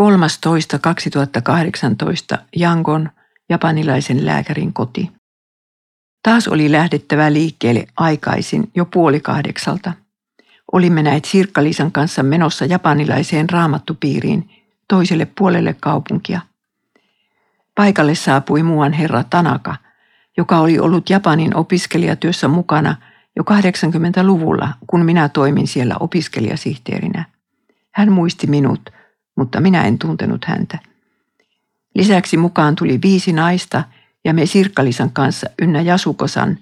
13.2018 0.00 0.04
Yangon, 2.60 3.10
japanilaisen 3.48 4.26
lääkärin 4.26 4.72
koti. 4.72 5.12
Taas 6.22 6.48
oli 6.48 6.72
lähdettävä 6.72 7.32
liikkeelle 7.32 7.86
aikaisin 7.96 8.70
jo 8.74 8.84
puoli 8.84 9.20
kahdeksalta. 9.20 9.92
Olimme 10.72 11.02
näet 11.02 11.24
Sirkka-Liisan 11.24 11.92
kanssa 11.92 12.22
menossa 12.22 12.64
japanilaiseen 12.64 13.50
raamattupiiriin 13.50 14.50
toiselle 14.88 15.26
puolelle 15.38 15.76
kaupunkia. 15.80 16.40
Paikalle 17.74 18.14
saapui 18.14 18.62
muuan 18.62 18.92
herra 18.92 19.24
Tanaka, 19.24 19.76
joka 20.36 20.58
oli 20.58 20.78
ollut 20.78 21.10
Japanin 21.10 21.56
opiskelijatyössä 21.56 22.48
mukana 22.48 22.96
jo 23.36 23.42
80-luvulla, 23.42 24.68
kun 24.86 25.04
minä 25.04 25.28
toimin 25.28 25.66
siellä 25.66 25.96
opiskelijasihteerinä. 26.00 27.24
Hän 27.92 28.12
muisti 28.12 28.46
minut, 28.46 28.90
mutta 29.36 29.60
minä 29.60 29.84
en 29.84 29.98
tuntenut 29.98 30.44
häntä. 30.44 30.78
Lisäksi 31.94 32.36
mukaan 32.36 32.76
tuli 32.76 32.98
viisi 33.02 33.32
naista 33.32 33.84
ja 34.24 34.34
me 34.34 34.46
Sirkkalisan 34.46 35.10
kanssa 35.10 35.46
ynnä 35.62 35.80
Jasukosan, 35.80 36.58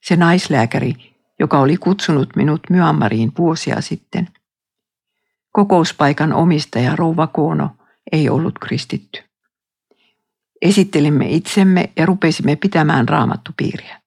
se 0.00 0.16
naislääkäri, 0.16 0.94
joka 1.38 1.58
oli 1.58 1.76
kutsunut 1.76 2.36
minut 2.36 2.60
Myanmariin 2.70 3.32
vuosia 3.38 3.80
sitten. 3.80 4.28
Kokouspaikan 5.52 6.32
omistaja 6.32 6.96
Rouva 6.96 7.26
Koono 7.26 7.70
ei 8.12 8.28
ollut 8.28 8.58
kristitty. 8.58 9.22
Esittelimme 10.62 11.26
itsemme 11.28 11.90
ja 11.96 12.06
rupesimme 12.06 12.56
pitämään 12.56 13.08
raamattupiiriä. 13.08 14.00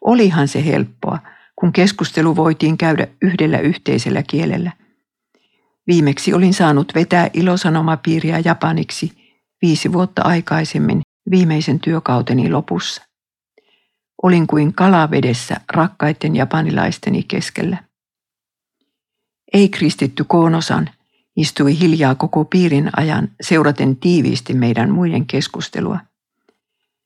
Olihan 0.00 0.48
se 0.48 0.64
helppoa, 0.64 1.18
kun 1.56 1.72
keskustelu 1.72 2.36
voitiin 2.36 2.78
käydä 2.78 3.06
yhdellä 3.22 3.58
yhteisellä 3.58 4.22
kielellä. 4.22 4.72
Viimeksi 5.86 6.34
olin 6.34 6.54
saanut 6.54 6.92
vetää 6.94 7.30
ilosanomapiiriä 7.32 8.38
japaniksi 8.44 9.12
viisi 9.62 9.92
vuotta 9.92 10.22
aikaisemmin 10.22 11.00
viimeisen 11.30 11.80
työkauteni 11.80 12.50
lopussa. 12.50 13.02
Olin 14.22 14.46
kuin 14.46 14.74
kalavedessä 14.74 15.60
rakkaiden 15.72 16.36
japanilaisteni 16.36 17.22
keskellä. 17.22 17.84
Ei-kristitty 19.52 20.24
Koonosan 20.24 20.90
istui 21.36 21.80
hiljaa 21.80 22.14
koko 22.14 22.44
piirin 22.44 22.90
ajan 22.96 23.28
seuraten 23.40 23.96
tiiviisti 23.96 24.54
meidän 24.54 24.90
muiden 24.90 25.26
keskustelua. 25.26 25.98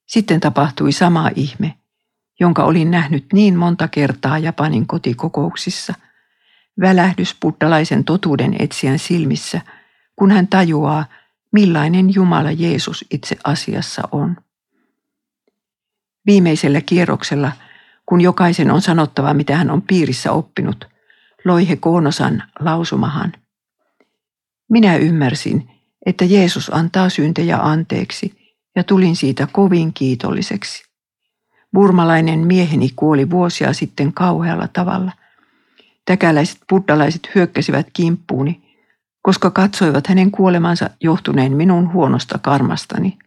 Sitten 0.06 0.40
tapahtui 0.40 0.92
sama 0.92 1.30
ihme, 1.34 1.74
jonka 2.40 2.64
olin 2.64 2.90
nähnyt 2.90 3.26
niin 3.32 3.56
monta 3.56 3.88
kertaa 3.88 4.38
Japanin 4.38 4.86
kotikokouksissa. 4.86 5.94
Välähdys 6.80 7.36
buddalaisen 7.40 8.04
totuuden 8.04 8.56
etsijän 8.58 8.98
silmissä, 8.98 9.60
kun 10.16 10.30
hän 10.30 10.48
tajuaa, 10.48 11.04
millainen 11.52 12.14
Jumala 12.14 12.50
Jeesus 12.50 13.04
itse 13.10 13.36
asiassa 13.44 14.02
on. 14.12 14.36
Viimeisellä 16.26 16.80
kierroksella, 16.80 17.52
kun 18.06 18.20
jokaisen 18.20 18.70
on 18.70 18.82
sanottava, 18.82 19.34
mitä 19.34 19.56
hän 19.56 19.70
on 19.70 19.82
piirissä 19.82 20.32
oppinut, 20.32 20.88
loi 21.44 21.68
he 21.68 21.76
Koonosan 21.76 22.42
lausumahan. 22.60 23.32
Minä 24.70 24.96
ymmärsin, 24.96 25.70
että 26.06 26.24
Jeesus 26.24 26.74
antaa 26.74 27.08
syntejä 27.08 27.56
anteeksi 27.56 28.54
ja 28.76 28.84
tulin 28.84 29.16
siitä 29.16 29.48
kovin 29.52 29.92
kiitolliseksi. 29.92 30.84
Burmalainen 31.74 32.38
mieheni 32.38 32.90
kuoli 32.96 33.30
vuosia 33.30 33.72
sitten 33.72 34.12
kauhealla 34.12 34.68
tavalla. 34.68 35.12
Täkäläiset 36.08 36.58
buddalaiset 36.68 37.30
hyökkäsivät 37.34 37.86
kimppuuni– 37.92 38.62
koska 39.28 39.50
katsoivat 39.50 40.06
hänen 40.06 40.30
kuolemansa 40.30 40.90
johtuneen 41.00 41.56
minun 41.56 41.92
huonosta 41.92 42.38
karmastani. 42.38 43.18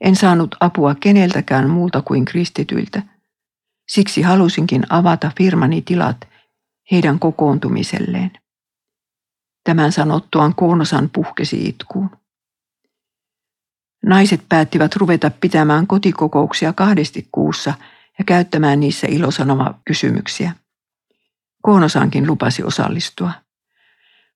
En 0.00 0.16
saanut 0.16 0.54
apua 0.60 0.94
keneltäkään 0.94 1.70
muulta 1.70 2.02
kuin 2.02 2.24
kristityiltä. 2.24 3.02
Siksi 3.88 4.22
halusinkin 4.22 4.82
avata 4.88 5.32
firmani 5.38 5.82
tilat 5.82 6.16
heidän 6.90 7.18
kokoontumiselleen. 7.18 8.30
Tämän 9.64 9.92
sanottuaan 9.92 10.54
Koonosan 10.54 11.10
puhkesi 11.12 11.68
itkuun. 11.68 12.10
Naiset 14.04 14.40
päättivät 14.48 14.96
ruveta 14.96 15.30
pitämään 15.30 15.86
kotikokouksia 15.86 16.72
kahdesti 16.72 17.28
kuussa 17.32 17.74
ja 18.18 18.24
käyttämään 18.24 18.80
niissä 18.80 19.06
ilosanoma-kysymyksiä. 19.10 20.52
Koonosankin 21.66 22.26
lupasi 22.26 22.62
osallistua. 22.62 23.32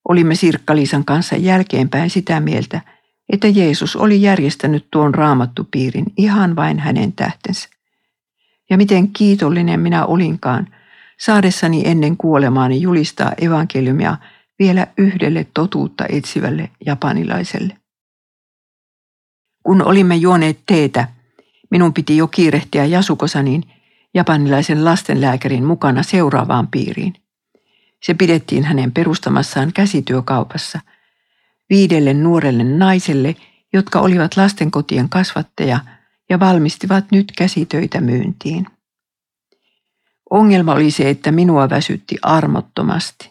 Olimme 0.08 0.34
Sirkka-Liisan 0.34 1.04
kanssa 1.04 1.36
jälkeenpäin 1.36 2.10
sitä 2.10 2.40
mieltä, 2.40 2.80
että 3.32 3.48
Jeesus 3.48 3.96
oli 3.96 4.22
järjestänyt 4.22 4.86
tuon 4.90 5.14
raamattupiirin 5.14 6.04
ihan 6.16 6.56
vain 6.56 6.78
hänen 6.78 7.12
tähtensä. 7.12 7.68
Ja 8.70 8.76
miten 8.76 9.08
kiitollinen 9.08 9.80
minä 9.80 10.06
olinkaan, 10.06 10.74
saadessani 11.20 11.82
ennen 11.84 12.16
kuolemaani 12.16 12.82
julistaa 12.82 13.32
evankeliumia 13.40 14.16
vielä 14.58 14.86
yhdelle 14.98 15.46
totuutta 15.54 16.04
etsivälle 16.08 16.70
japanilaiselle. 16.86 17.76
Kun 19.62 19.82
olimme 19.82 20.16
juoneet 20.16 20.58
teetä, 20.66 21.08
minun 21.70 21.94
piti 21.94 22.16
jo 22.16 22.28
kiirehtiä 22.28 22.84
Jasukosaniin, 22.84 23.62
japanilaisen 24.14 24.84
lastenlääkärin 24.84 25.64
mukana 25.64 26.02
seuraavaan 26.02 26.68
piiriin. 26.68 27.14
Se 28.02 28.14
pidettiin 28.14 28.64
hänen 28.64 28.92
perustamassaan 28.92 29.72
käsityökaupassa 29.72 30.80
viidelle 31.70 32.14
nuorelle 32.14 32.64
naiselle, 32.64 33.36
jotka 33.72 34.00
olivat 34.00 34.36
lastenkotien 34.36 35.08
kasvatteja 35.08 35.80
ja 36.30 36.40
valmistivat 36.40 37.04
nyt 37.12 37.32
käsitöitä 37.38 38.00
myyntiin. 38.00 38.66
Ongelma 40.30 40.72
oli 40.72 40.90
se, 40.90 41.10
että 41.10 41.32
minua 41.32 41.70
väsytti 41.70 42.18
armottomasti. 42.22 43.30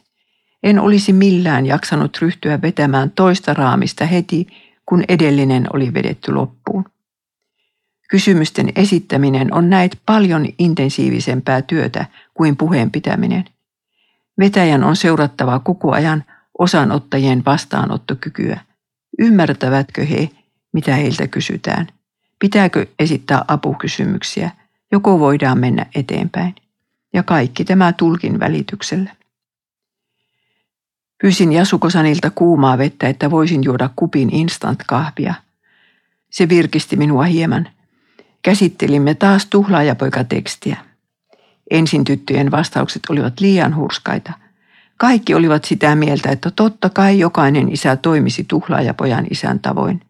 En 0.63 0.79
olisi 0.79 1.13
millään 1.13 1.65
jaksanut 1.65 2.17
ryhtyä 2.21 2.61
vetämään 2.61 3.11
toista 3.11 3.53
raamista 3.53 4.05
heti, 4.05 4.47
kun 4.85 5.03
edellinen 5.07 5.67
oli 5.73 5.93
vedetty 5.93 6.33
loppuun. 6.33 6.85
Kysymysten 8.09 8.71
esittäminen 8.75 9.53
on 9.53 9.69
näet 9.69 9.99
paljon 10.05 10.45
intensiivisempää 10.59 11.61
työtä 11.61 12.05
kuin 12.33 12.57
puheen 12.57 12.91
pitäminen– 12.91 13.45
Vetäjän 14.39 14.83
on 14.83 14.95
seurattava 14.95 15.59
koko 15.59 15.91
ajan 15.91 16.23
osanottajien 16.59 17.45
vastaanottokykyä. 17.45 18.59
Ymmärtävätkö 19.19 20.05
he, 20.05 20.29
mitä 20.73 20.95
heiltä 20.95 21.27
kysytään? 21.27 21.87
Pitääkö 22.39 22.85
esittää 22.99 23.45
apukysymyksiä? 23.47 24.51
Joko 24.91 25.19
voidaan 25.19 25.57
mennä 25.59 25.85
eteenpäin? 25.95 26.55
Ja 27.13 27.23
kaikki 27.23 27.65
tämä 27.65 27.93
tulkin 27.93 28.39
välityksellä. 28.39 29.15
Pyysin 31.21 31.51
Jasukosanilta 31.51 32.29
kuumaa 32.29 32.77
vettä, 32.77 33.07
että 33.07 33.31
voisin 33.31 33.63
juoda 33.63 33.89
kupin 33.95 34.29
instant-kahvia. 34.35 35.33
Se 36.29 36.49
virkisti 36.49 36.95
minua 36.95 37.23
hieman. 37.23 37.69
Käsittelimme 38.41 39.15
taas 39.15 39.45
tuhlaajapoikatekstiä. 39.45 40.77
Ensin 41.71 42.03
tyttöjen 42.03 42.51
vastaukset 42.51 43.01
olivat 43.09 43.39
liian 43.39 43.75
hurskaita. 43.75 44.33
Kaikki 44.97 45.33
olivat 45.33 45.65
sitä 45.65 45.95
mieltä, 45.95 46.29
että 46.29 46.51
totta 46.51 46.89
kai 46.89 47.19
jokainen 47.19 47.73
isä 47.73 47.95
toimisi 47.95 48.43
tuhlaajapojan 48.43 49.27
isän 49.31 49.59
tavoin. 49.59 50.01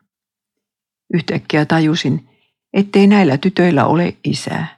Yhtäkkiä 1.13 1.65
tajusin, 1.65 2.29
ettei 2.73 3.07
näillä 3.07 3.37
tytöillä 3.37 3.85
ole 3.85 4.17
isää. 4.23 4.77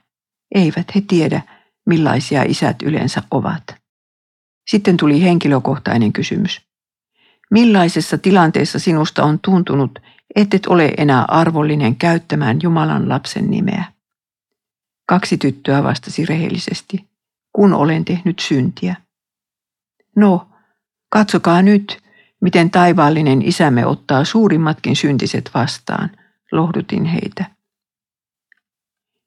Eivät 0.54 0.94
he 0.94 1.02
tiedä, 1.08 1.42
millaisia 1.86 2.42
isät 2.42 2.82
yleensä 2.82 3.22
ovat. 3.30 3.62
Sitten 4.70 4.96
tuli 4.96 5.22
henkilökohtainen 5.22 6.12
kysymys. 6.12 6.60
Millaisessa 7.50 8.18
tilanteessa 8.18 8.78
sinusta 8.78 9.24
on 9.24 9.38
tuntunut, 9.38 9.98
ettet 10.36 10.66
ole 10.66 10.92
enää 10.96 11.24
arvollinen 11.28 11.96
käyttämään 11.96 12.58
Jumalan 12.62 13.08
lapsen 13.08 13.50
nimeä? 13.50 13.84
Kaksi 15.06 15.36
tyttöä 15.38 15.82
vastasi 15.82 16.26
rehellisesti, 16.26 17.08
kun 17.52 17.74
olen 17.74 18.04
tehnyt 18.04 18.38
syntiä. 18.38 18.96
No, 20.16 20.48
katsokaa 21.08 21.62
nyt, 21.62 22.02
miten 22.40 22.70
taivaallinen 22.70 23.42
isämme 23.42 23.86
ottaa 23.86 24.24
suurimmatkin 24.24 24.96
syntiset 24.96 25.50
vastaan, 25.54 26.10
lohdutin 26.52 27.04
heitä. 27.04 27.44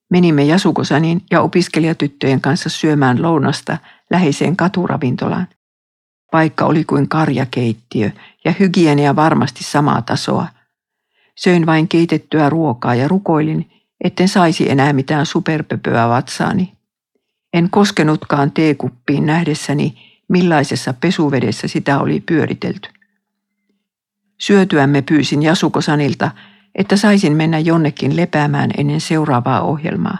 Menimme 0.09 0.43
Jasukosanin 0.43 1.21
ja 1.31 1.41
opiskelijatyttöjen 1.41 2.41
kanssa 2.41 2.69
syömään 2.69 3.21
lounasta 3.21 3.77
läheiseen 4.11 4.55
katuravintolaan. 4.55 5.47
Paikka 6.31 6.65
oli 6.65 6.83
kuin 6.83 7.09
karjakeittiö 7.09 8.11
ja 8.45 8.53
hygienia 8.59 9.15
varmasti 9.15 9.63
samaa 9.63 10.01
tasoa. 10.01 10.47
Söin 11.35 11.65
vain 11.65 11.87
keitettyä 11.87 12.49
ruokaa 12.49 12.95
ja 12.95 13.07
rukoilin, 13.07 13.71
etten 14.03 14.27
saisi 14.27 14.69
enää 14.71 14.93
mitään 14.93 15.25
superpöpöä 15.25 16.09
vatsaani. 16.09 16.73
En 17.53 17.69
koskenutkaan 17.69 18.51
teekuppiin 18.51 19.25
nähdessäni, 19.25 19.97
millaisessa 20.27 20.93
pesuvedessä 20.93 21.67
sitä 21.67 21.99
oli 21.99 22.19
pyöritelty. 22.19 22.89
Syötyämme 24.41 25.01
pyysin 25.01 25.43
Jasukosanilta, 25.43 26.31
että 26.75 26.97
saisin 26.97 27.33
mennä 27.33 27.59
jonnekin 27.59 28.15
lepäämään 28.15 28.71
ennen 28.77 29.01
seuraavaa 29.01 29.61
ohjelmaa. 29.61 30.17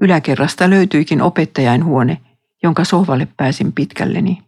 Yläkerrasta 0.00 0.70
löytyikin 0.70 1.22
opettajain 1.22 1.84
huone, 1.84 2.20
jonka 2.62 2.84
sohvalle 2.84 3.28
pääsin 3.36 3.72
pitkälleni. 3.72 4.42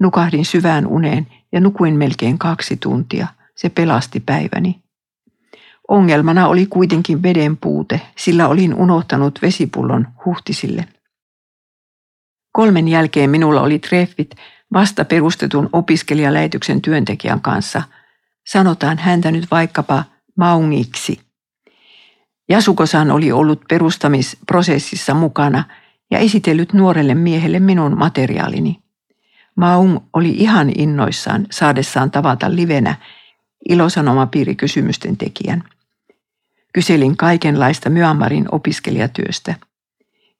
Nukahdin 0.00 0.44
syvään 0.44 0.86
uneen 0.86 1.26
ja 1.52 1.60
nukuin 1.60 1.96
melkein 1.96 2.38
kaksi 2.38 2.76
tuntia. 2.76 3.26
Se 3.56 3.68
pelasti 3.68 4.20
päiväni. 4.20 4.82
Ongelmana 5.88 6.48
oli 6.48 6.66
kuitenkin 6.66 7.22
veden 7.22 7.56
puute, 7.56 8.00
sillä 8.16 8.48
olin 8.48 8.74
unohtanut 8.74 9.38
vesipullon 9.42 10.08
huhtisille. 10.24 10.88
Kolmen 12.52 12.88
jälkeen 12.88 13.30
minulla 13.30 13.60
oli 13.60 13.78
treffit 13.78 14.30
vasta 14.72 15.04
perustetun 15.04 15.68
opiskelijalähetyksen 15.72 16.82
työntekijän 16.82 17.40
kanssa. 17.40 17.82
Sanotaan 18.46 18.98
häntä 18.98 19.30
nyt 19.30 19.50
vaikkapa 19.50 20.04
Maungiksi. 20.36 21.20
Jasukosan 22.48 23.10
oli 23.10 23.32
ollut 23.32 23.60
perustamisprosessissa 23.68 25.14
mukana 25.14 25.64
ja 26.10 26.18
esitellyt 26.18 26.72
nuorelle 26.72 27.14
miehelle 27.14 27.60
minun 27.60 27.98
materiaalini. 27.98 28.82
Maung 29.56 29.98
oli 30.12 30.30
ihan 30.30 30.70
innoissaan 30.78 31.46
saadessaan 31.50 32.10
tavata 32.10 32.54
livenä 32.56 32.96
ilosanomapiirikysymysten 33.68 35.16
tekijän. 35.16 35.62
Kyselin 36.72 37.16
kaikenlaista 37.16 37.90
Myanmarin 37.90 38.46
opiskelijatyöstä. 38.52 39.54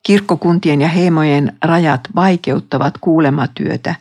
Kirkkokuntien 0.07 0.81
ja 0.81 0.89
heimojen 0.89 1.57
rajat 1.65 2.01
vaikeuttavat 2.15 2.99
kuulematyötä. 3.01 3.95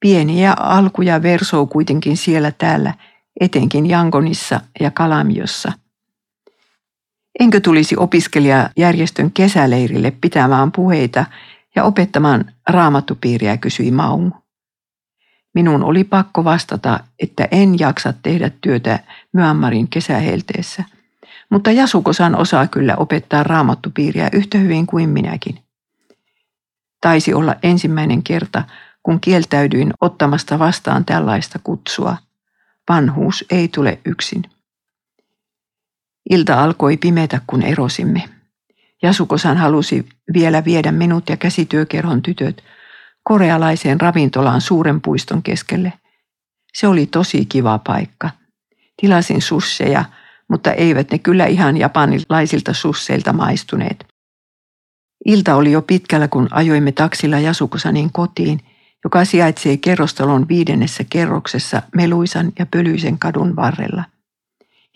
Pieniä 0.00 0.52
alkuja 0.52 1.22
versoo 1.22 1.66
kuitenkin 1.66 2.16
siellä 2.16 2.50
täällä, 2.50 2.94
etenkin 3.40 3.86
Jangonissa 3.86 4.60
ja 4.80 4.90
Kalamiossa. 4.90 5.72
Enkö 7.40 7.60
tulisi 7.60 7.96
opiskelijajärjestön 7.98 9.30
kesäleirille 9.32 10.10
pitämään 10.10 10.72
puheita 10.72 11.24
ja 11.76 11.84
opettamaan 11.84 12.52
raamattupiiriä, 12.68 13.56
kysyi 13.56 13.90
Maung. 13.90 14.43
Minun 15.54 15.84
oli 15.84 16.04
pakko 16.04 16.44
vastata, 16.44 17.00
että 17.18 17.48
en 17.50 17.78
jaksa 17.78 18.14
tehdä 18.22 18.50
työtä 18.60 18.98
Myanmarin 19.32 19.88
kesähelteessä. 19.88 20.84
Mutta 21.50 21.70
Jasukosan 21.70 22.36
osaa 22.36 22.66
kyllä 22.66 22.96
opettaa 22.96 23.42
raamattupiiriä 23.42 24.28
yhtä 24.32 24.58
hyvin 24.58 24.86
kuin 24.86 25.08
minäkin. 25.08 25.58
Taisi 27.00 27.34
olla 27.34 27.56
ensimmäinen 27.62 28.22
kerta, 28.22 28.64
kun 29.02 29.20
kieltäydyin 29.20 29.92
ottamasta 30.00 30.58
vastaan 30.58 31.04
tällaista 31.04 31.58
kutsua. 31.64 32.16
Vanhuus 32.88 33.44
ei 33.50 33.68
tule 33.68 33.98
yksin. 34.04 34.42
Ilta 36.30 36.62
alkoi 36.64 36.96
pimetä, 36.96 37.40
kun 37.46 37.62
erosimme. 37.62 38.28
Jasukosan 39.02 39.56
halusi 39.56 40.08
vielä 40.32 40.64
viedä 40.64 40.92
minut 40.92 41.28
ja 41.28 41.36
käsityökerhon 41.36 42.22
tytöt 42.22 42.62
korealaiseen 43.24 44.00
ravintolaan 44.00 44.60
suuren 44.60 45.00
puiston 45.00 45.42
keskelle. 45.42 45.92
Se 46.74 46.86
oli 46.86 47.06
tosi 47.06 47.46
kiva 47.46 47.78
paikka. 47.78 48.30
Tilasin 49.00 49.42
susseja, 49.42 50.04
mutta 50.48 50.72
eivät 50.72 51.10
ne 51.10 51.18
kyllä 51.18 51.46
ihan 51.46 51.76
japanilaisilta 51.76 52.72
susseilta 52.72 53.32
maistuneet. 53.32 54.06
Ilta 55.24 55.54
oli 55.54 55.72
jo 55.72 55.82
pitkällä, 55.82 56.28
kun 56.28 56.48
ajoimme 56.50 56.92
taksilla 56.92 57.38
Jasukosanin 57.38 58.12
kotiin, 58.12 58.60
joka 59.04 59.24
sijaitsee 59.24 59.76
kerrostalon 59.76 60.48
viidennessä 60.48 61.04
kerroksessa 61.10 61.82
Meluisan 61.94 62.52
ja 62.58 62.66
Pölyisen 62.66 63.18
kadun 63.18 63.56
varrella. 63.56 64.04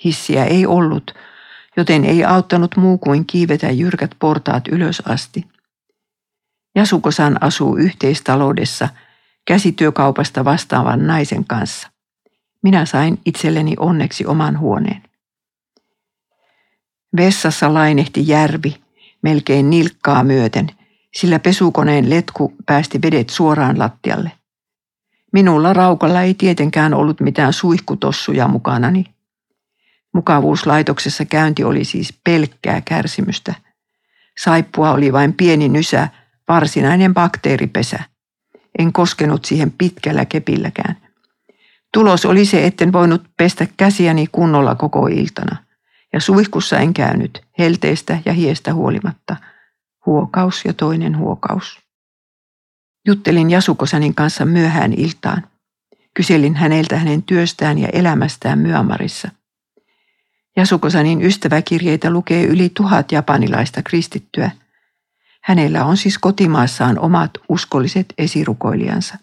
Hissiä 0.04 0.44
ei 0.44 0.66
ollut, 0.66 1.14
joten 1.76 2.04
ei 2.04 2.24
auttanut 2.24 2.76
muu 2.76 2.98
kuin 2.98 3.26
kiivetä 3.26 3.70
jyrkät 3.70 4.10
portaat 4.19 4.69
ylös 4.69 5.00
asti. 5.00 5.46
Jasukosan 6.75 7.43
asuu 7.43 7.76
yhteistaloudessa 7.76 8.88
käsityökaupasta 9.47 10.44
vastaavan 10.44 11.06
naisen 11.06 11.44
kanssa. 11.44 11.88
Minä 12.62 12.87
sain 12.87 13.19
itselleni 13.26 13.75
onneksi 13.79 14.26
oman 14.26 14.59
huoneen. 14.59 15.03
Vessassa 17.17 17.75
lainehti 17.75 18.29
järvi, 18.29 18.76
melkein 19.23 19.70
nilkkaa 19.70 20.25
myöten, 20.25 20.70
sillä 21.15 21.38
pesukoneen 21.38 22.11
letku 22.11 22.55
päästi 22.67 23.03
vedet 23.03 23.31
suoraan 23.31 23.79
lattialle. 23.79 24.32
Minulla 25.32 25.73
raukalla 25.73 26.23
ei 26.23 26.35
tietenkään 26.35 26.94
ollut 26.94 27.20
mitään 27.20 27.53
suihkutossuja 27.53 28.49
mukanani. 28.49 29.05
Mukavuuslaitoksessa 30.15 31.25
käynti 31.25 31.65
oli 31.65 31.85
siis 31.85 32.19
pelkkää 32.25 32.81
kärsimystä. 32.81 33.55
Saippua 34.38 34.93
oli 34.93 35.12
vain 35.12 35.32
pieni 35.32 35.69
nysä, 35.69 36.09
varsinainen 36.48 37.14
bakteeripesä. 37.14 37.98
En 38.78 38.92
koskenut 38.92 39.44
siihen 39.44 39.70
pitkällä 39.78 40.24
kepilläkään. 40.24 40.96
Tulos 41.94 42.26
oli 42.26 42.44
se, 42.44 42.66
etten 42.66 42.92
voinut 42.92 43.22
pestä 43.36 43.66
käsiäni 43.76 44.26
kunnolla 44.32 44.74
koko 44.74 45.06
iltana. 45.06 45.56
Ja 46.12 46.20
suihkussa 46.20 46.78
en 46.78 46.94
käynyt, 46.94 47.42
helteistä 47.58 48.18
ja 48.24 48.32
hiestä 48.32 48.74
huolimatta. 48.74 49.36
Huokaus 50.06 50.64
ja 50.64 50.72
toinen 50.72 51.18
huokaus. 51.18 51.78
Juttelin 53.06 53.50
Jasukosanin 53.50 54.14
kanssa 54.14 54.44
myöhään 54.44 54.92
iltaan. 54.92 55.46
Kyselin 56.14 56.54
häneltä 56.54 56.98
hänen 56.98 57.22
työstään 57.22 57.78
ja 57.78 57.88
elämästään 57.92 58.58
Myanmarissa. 58.58 59.28
Jasukosanin 60.56 61.22
ystäväkirjeitä 61.22 62.10
lukee 62.10 62.44
yli 62.44 62.70
tuhat 62.76 63.12
japanilaista 63.12 63.82
kristittyä. 63.82 64.50
Hänellä 65.48 65.84
on 65.84 65.96
siis 65.96 66.18
kotimaassaan 66.18 66.98
omat 66.98 67.30
uskolliset 67.48 68.06
esirukoilijansa. 68.18 69.14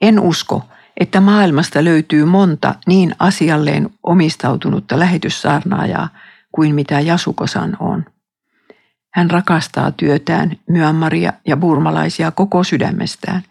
En 0.00 0.20
usko, 0.20 0.62
että 1.00 1.20
maailmasta 1.20 1.84
löytyy 1.84 2.24
monta 2.24 2.74
niin 2.86 3.14
asialleen 3.18 3.90
omistautunutta 4.02 4.98
lähetyssaarnaajaa 4.98 6.08
kuin 6.52 6.74
mitä 6.74 7.00
Jasukosan 7.00 7.76
on. 7.80 8.04
Hän 9.14 9.30
rakastaa 9.30 9.92
työtään, 9.92 10.56
Myanmaria 10.68 11.32
ja 11.46 11.56
burmalaisia 11.56 12.30
koko 12.30 12.64
sydämestään. 12.64 13.42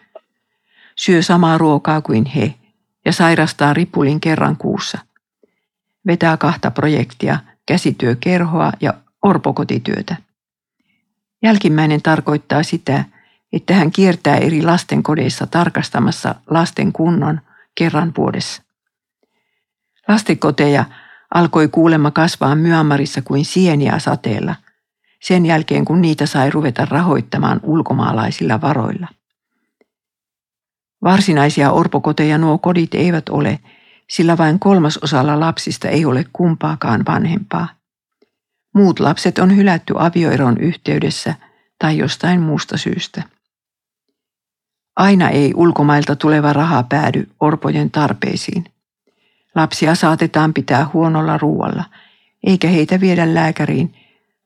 Syö 0.96 1.22
samaa 1.22 1.58
ruokaa 1.58 2.02
kuin 2.02 2.26
he 2.26 2.54
ja 3.06 3.12
sairastaa 3.12 3.74
ripulin 3.74 4.20
kerran 4.20 4.58
kuussa– 4.58 4.98
vetää 6.08 6.38
kahta 6.38 6.72
projektia, 6.72 7.40
käsityökerhoa 7.66 8.72
ja 8.82 8.94
orpokotityötä. 9.22 10.16
Jälkimmäinen 11.44 12.02
tarkoittaa 12.02 12.64
sitä, 12.64 13.06
että 13.54 13.74
hän 13.74 13.92
kiertää 13.92 14.38
eri 14.38 14.62
lastenkodeissa 14.62 15.48
tarkastamassa 15.48 16.36
lasten 16.50 16.94
kunnon 16.94 17.42
kerran 17.76 18.14
vuodessa. 18.18 18.62
Lastenkoteja 20.08 20.86
alkoi 21.34 21.68
kuulemma 21.68 22.12
kasvaa 22.12 22.56
Myanmarissa 22.56 23.22
kuin 23.22 23.46
sieniä 23.46 24.00
sateella, 24.00 24.56
sen 25.22 25.46
jälkeen 25.46 25.86
kun 25.86 26.02
niitä 26.02 26.26
sai 26.26 26.50
ruveta 26.50 26.86
rahoittamaan 26.86 27.60
ulkomaalaisilla 27.64 28.62
varoilla. 28.62 29.08
Varsinaisia 31.04 31.72
orpokoteja 31.72 32.38
nuo 32.38 32.58
kodit 32.58 32.94
eivät 32.96 33.30
ole, 33.30 33.60
sillä 34.10 34.38
vain 34.38 34.60
kolmasosalla 34.60 35.40
lapsista 35.40 35.90
ei 35.90 36.06
ole 36.06 36.26
kumpaakaan 36.34 37.04
vanhempaa. 37.08 37.83
Muut 38.74 39.00
lapset 39.00 39.40
on 39.40 39.58
hylätty 39.58 39.94
avioeron 39.98 40.58
yhteydessä 40.58 41.36
tai 41.80 41.98
jostain 41.98 42.42
muusta 42.42 42.78
syystä. 42.78 43.24
Aina 44.96 45.30
ei 45.30 45.54
ulkomailta 45.56 46.16
tuleva 46.16 46.54
raha 46.54 46.84
päädy 46.84 47.30
orpojen 47.40 47.92
tarpeisiin. 47.92 48.66
Lapsia 49.56 49.96
saatetaan 49.96 50.54
pitää 50.54 50.90
huonolla 50.94 51.38
ruoalla, 51.38 51.84
eikä 52.44 52.68
heitä 52.68 53.00
viedä 53.00 53.34
lääkäriin, 53.34 53.96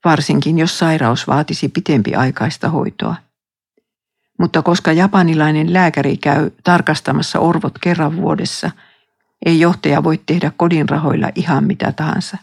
varsinkin 0.05 0.59
jos 0.59 0.79
sairaus 0.79 1.27
vaatisi 1.27 1.69
pitempiaikaista 1.69 2.69
hoitoa. 2.69 3.15
Mutta 4.39 4.61
koska 4.61 4.91
japanilainen 4.91 5.73
lääkäri 5.73 6.17
käy 6.17 6.51
tarkastamassa 6.63 7.39
orvot 7.39 7.79
kerran 7.79 8.17
vuodessa– 8.17 8.71
ei 9.45 9.59
johtaja 9.59 10.03
voi 10.03 10.17
tehdä 10.25 10.51
kodin 10.57 10.89
rahoilla 10.89 11.29
ihan 11.35 11.63
mitä 11.63 11.91
tahansa. 11.91 12.37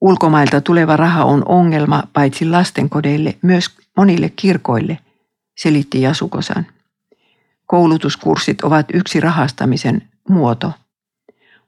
Ulkomailta 0.00 0.60
tuleva 0.60 0.96
raha 0.96 1.24
on 1.24 1.42
ongelma 1.48 2.02
paitsi 2.12 2.50
lastenkodeille 2.50 3.38
myös 3.42 3.70
monille 3.96 4.32
kirkoille, 4.36 4.98
selitti 5.58 6.00
Jasukosan. 6.00 6.66
Koulutuskurssit 7.66 8.60
ovat 8.60 8.86
yksi 8.94 9.20
rahastamisen 9.20 10.08
muoto. 10.28 10.72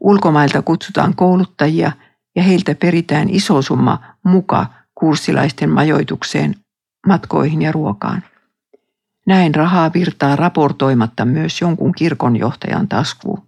Ulkomailta 0.01 0.63
kutsutaan 0.63 1.15
kouluttajia 1.15 1.93
ja 2.37 2.43
heiltä 2.43 2.75
peritään 2.75 3.31
iso 3.31 3.63
summa 3.63 4.01
muka 4.23 4.67
kurssilaisten 4.95 5.71
majoitukseen, 5.71 6.55
matkoihin 7.07 7.63
ja 7.63 7.73
ruokaan. 7.73 8.23
Näin 9.27 9.55
rahaa 9.55 9.91
virtaa 9.95 10.37
raportoimatta 10.37 11.25
myös 11.25 11.61
jonkun 11.61 11.93
kirkonjohtajan 11.93 12.89
taskuun. 12.89 13.43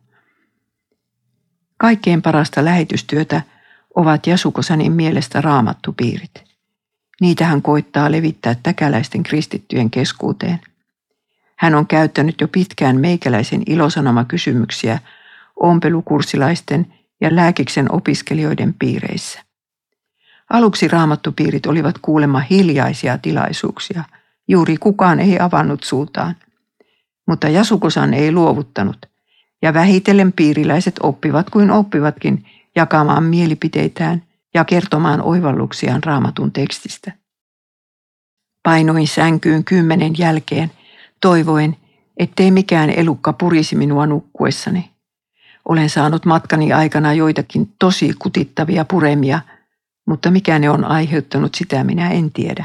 Kaikkein 1.77 2.23
parasta 2.23 2.65
lähetystyötä 2.65 3.43
ovat 3.99 4.27
Jasukosanin 4.27 4.93
mielestä 4.93 5.41
raamattupiirit. 5.41 6.45
Niitä 7.21 7.45
hän 7.45 7.63
koittaa 7.63 8.13
levittää 8.13 8.57
täkäläisten 8.63 9.23
kristittyjen 9.23 9.91
keskuuteen. 9.91 10.61
Hän 11.57 11.75
on 11.75 11.87
käyttänyt 11.87 12.41
jo 12.41 12.49
pitkään 12.49 13.01
meikäläisen 13.01 13.63
ilosanomakysymyksiä 13.67 14.99
ompelukurssilaisten 15.61 16.95
ja 17.21 17.37
lääkiksen 17.37 17.93
opiskelijoiden 17.93 18.75
piireissä. 18.79 19.41
Aluksi 20.51 20.89
raamattupiirit 20.89 21.67
olivat 21.67 21.99
kuulemma 22.03 22.39
hiljaisia 22.39 23.19
tilaisuuksia. 23.19 24.05
Juuri 24.49 24.77
kukaan 24.77 25.21
ei 25.21 25.41
avannut 25.41 25.85
suutaan. 25.85 26.37
Mutta 27.27 27.49
Jasukosan 27.49 28.15
ei 28.15 28.33
luovuttanut, 28.33 29.07
ja 29.63 29.75
vähitellen 29.75 30.33
piiriläiset 30.33 30.95
oppivat 31.03 31.51
kuin 31.51 31.71
oppivatkin 31.71 32.45
jakamaan 32.79 33.25
mielipiteitään 33.25 34.23
ja 34.55 34.65
kertomaan 34.65 35.23
oivalluksiaan 35.23 36.03
raamatun 36.03 36.53
tekstistä. 36.53 37.13
Painoin 38.63 39.09
sänkyyn 39.09 39.65
kymmenen 39.65 40.19
jälkeen, 40.19 40.71
toivoen, 41.21 41.77
ettei 42.17 42.51
mikään 42.51 42.91
elukka 42.91 43.33
purisi 43.33 43.77
minua 43.77 44.07
nukkuessani. 44.07 44.91
Olen 45.69 45.91
saanut 45.91 46.25
matkani 46.25 46.73
aikana 46.73 47.13
joitakin 47.13 47.73
tosi 47.79 48.15
kutittavia 48.19 48.85
puremia, 48.85 49.41
mutta 50.07 50.31
mikä 50.31 50.59
ne 50.59 50.71
on 50.71 50.85
aiheuttanut 50.85 51.55
sitä 51.55 51.85
minä 51.85 52.11
en 52.11 52.33
tiedä. 52.33 52.65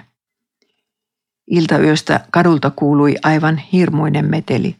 Iltayöstä 1.47 2.25
kadulta 2.31 2.71
kuului 2.75 3.15
aivan 3.23 3.57
hirmuinen 3.57 4.29
meteli. 4.29 4.75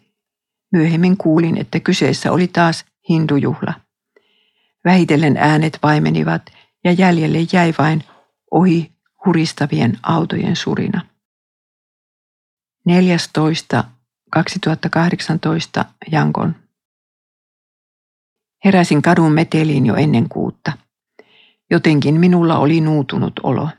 Myöhemmin 0.71 1.17
kuulin, 1.17 1.57
että 1.57 1.79
kyseessä 1.79 2.31
oli 2.31 2.47
taas 2.47 2.85
hindujuhla. 3.09 3.82
Vähitellen 4.85 5.37
äänet 5.37 5.79
vaimenivat 5.83 6.41
ja 6.83 6.91
jäljelle 6.91 7.37
jäi 7.53 7.73
vain 7.77 8.03
ohi 8.51 8.91
huristavien 9.25 9.99
autojen 10.03 10.55
surina. 10.55 11.01
14. 12.85 13.83
2018 14.31 15.85
Jankon. 16.11 16.55
Heräsin 18.65 19.01
kadun 19.01 19.31
meteliin 19.31 19.85
jo 19.85 19.95
ennen 19.95 20.29
kuutta. 20.29 20.71
Jotenkin 21.71 22.19
minulla 22.19 22.57
oli 22.57 22.81
nuutunut 22.81 23.39
olo. 23.43 23.69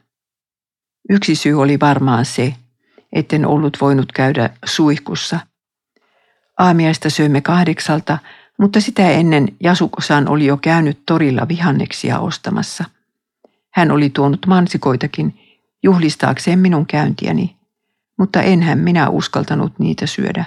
Yksi 1.11 1.35
syy 1.35 1.61
oli 1.63 1.81
varmaan 1.81 2.25
se, 2.25 2.55
etten 3.13 3.47
ollut 3.47 3.77
voinut 3.81 4.13
käydä 4.13 4.51
suihkussa. 4.65 5.41
Aamiaista 6.59 7.11
söimme 7.11 7.41
kahdeksalta, 7.41 8.19
mutta 8.59 8.81
sitä 8.81 9.11
ennen 9.11 9.49
Jasukosan 9.63 10.29
oli 10.29 10.47
jo 10.47 10.57
käynyt 10.57 10.99
torilla 11.07 11.49
vihanneksia 11.49 12.19
ostamassa. 12.19 12.85
Hän 13.71 13.91
oli 13.91 14.11
tuonut 14.11 14.47
mansikoitakin 14.47 15.41
juhlistaakseen 15.83 16.59
minun 16.59 16.87
käyntiäni, 16.87 17.57
mutta 18.19 18.43
enhän 18.43 18.79
minä 18.79 19.09
uskaltanut 19.09 19.79
niitä 19.79 20.07
syödä. 20.07 20.45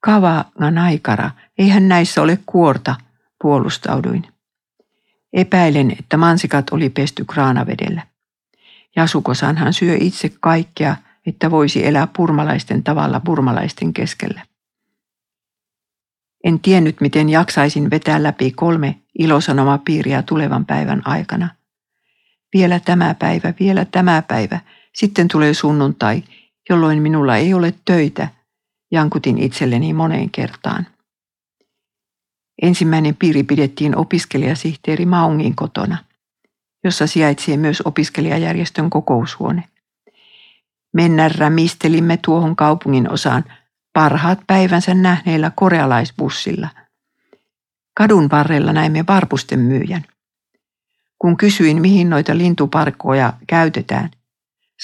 Kava 0.00 0.44
naikara, 0.70 1.30
eihän 1.58 1.88
näissä 1.88 2.22
ole 2.22 2.38
kuorta, 2.46 2.94
puolustauduin. 3.42 4.24
Epäilen, 5.32 5.90
että 5.98 6.16
mansikat 6.16 6.70
oli 6.70 6.90
pesty 6.90 7.24
kraanavedellä. 7.24 8.02
Jasukosanhan 8.96 9.72
syö 9.72 9.96
itse 10.00 10.32
kaikkea, 10.40 10.96
että 11.26 11.50
voisi 11.50 11.86
elää 11.86 12.08
purmalaisten 12.16 12.82
tavalla 12.82 13.20
purmalaisten 13.20 13.92
keskellä. 13.92 14.42
En 16.44 16.60
tiennyt, 16.60 17.00
miten 17.00 17.28
jaksaisin 17.28 17.90
vetää 17.90 18.22
läpi 18.22 18.50
kolme 18.50 19.00
ilosanomapiiriä 19.18 20.22
tulevan 20.22 20.66
päivän 20.66 21.02
aikana. 21.04 21.48
Vielä 22.54 22.80
tämä 22.80 23.14
päivä, 23.14 23.54
vielä 23.60 23.84
tämä 23.84 24.22
päivä, 24.22 24.60
sitten 24.94 25.28
tulee 25.28 25.54
sunnuntai, 25.54 26.22
jolloin 26.70 27.02
minulla 27.02 27.36
ei 27.36 27.54
ole 27.54 27.74
töitä, 27.84 28.28
jankutin 28.92 29.38
itselleni 29.38 29.92
moneen 29.92 30.30
kertaan. 30.30 30.86
Ensimmäinen 32.62 33.16
piiri 33.16 33.42
pidettiin 33.42 33.96
opiskelijasihteeri 33.96 35.06
Maungin 35.06 35.56
kotona, 35.56 35.96
jossa 36.84 37.06
sijaitsee 37.06 37.56
myös 37.56 37.82
opiskelijajärjestön 37.84 38.90
kokoushuone. 38.90 39.64
Mennä 40.94 41.28
rämistelimme 41.28 42.18
tuohon 42.24 42.56
kaupungin 42.56 43.12
osaan 43.12 43.44
parhaat 43.96 44.40
päivänsä 44.46 44.94
nähneillä 44.94 45.50
korealaisbussilla. 45.54 46.68
Kadun 47.94 48.28
varrella 48.30 48.72
näimme 48.72 49.04
varpusten 49.08 49.58
myyjän. 49.58 50.04
Kun 51.18 51.36
kysyin, 51.36 51.80
mihin 51.80 52.10
noita 52.10 52.38
lintuparkkoja 52.38 53.32
käytetään, 53.46 54.10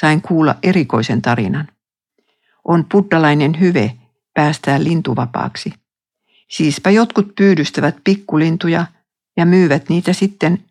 sain 0.00 0.22
kuulla 0.22 0.54
erikoisen 0.62 1.22
tarinan. 1.22 1.68
On 2.64 2.84
buddalainen 2.84 3.60
hyve 3.60 3.92
päästää 4.34 4.84
lintuvapaaksi. 4.84 5.72
Siispä 6.48 6.90
jotkut 6.90 7.34
pyydystävät 7.34 7.96
pikkulintuja 8.04 8.86
ja 9.36 9.46
myyvät 9.46 9.88
niitä 9.88 10.12
sitten 10.12 10.64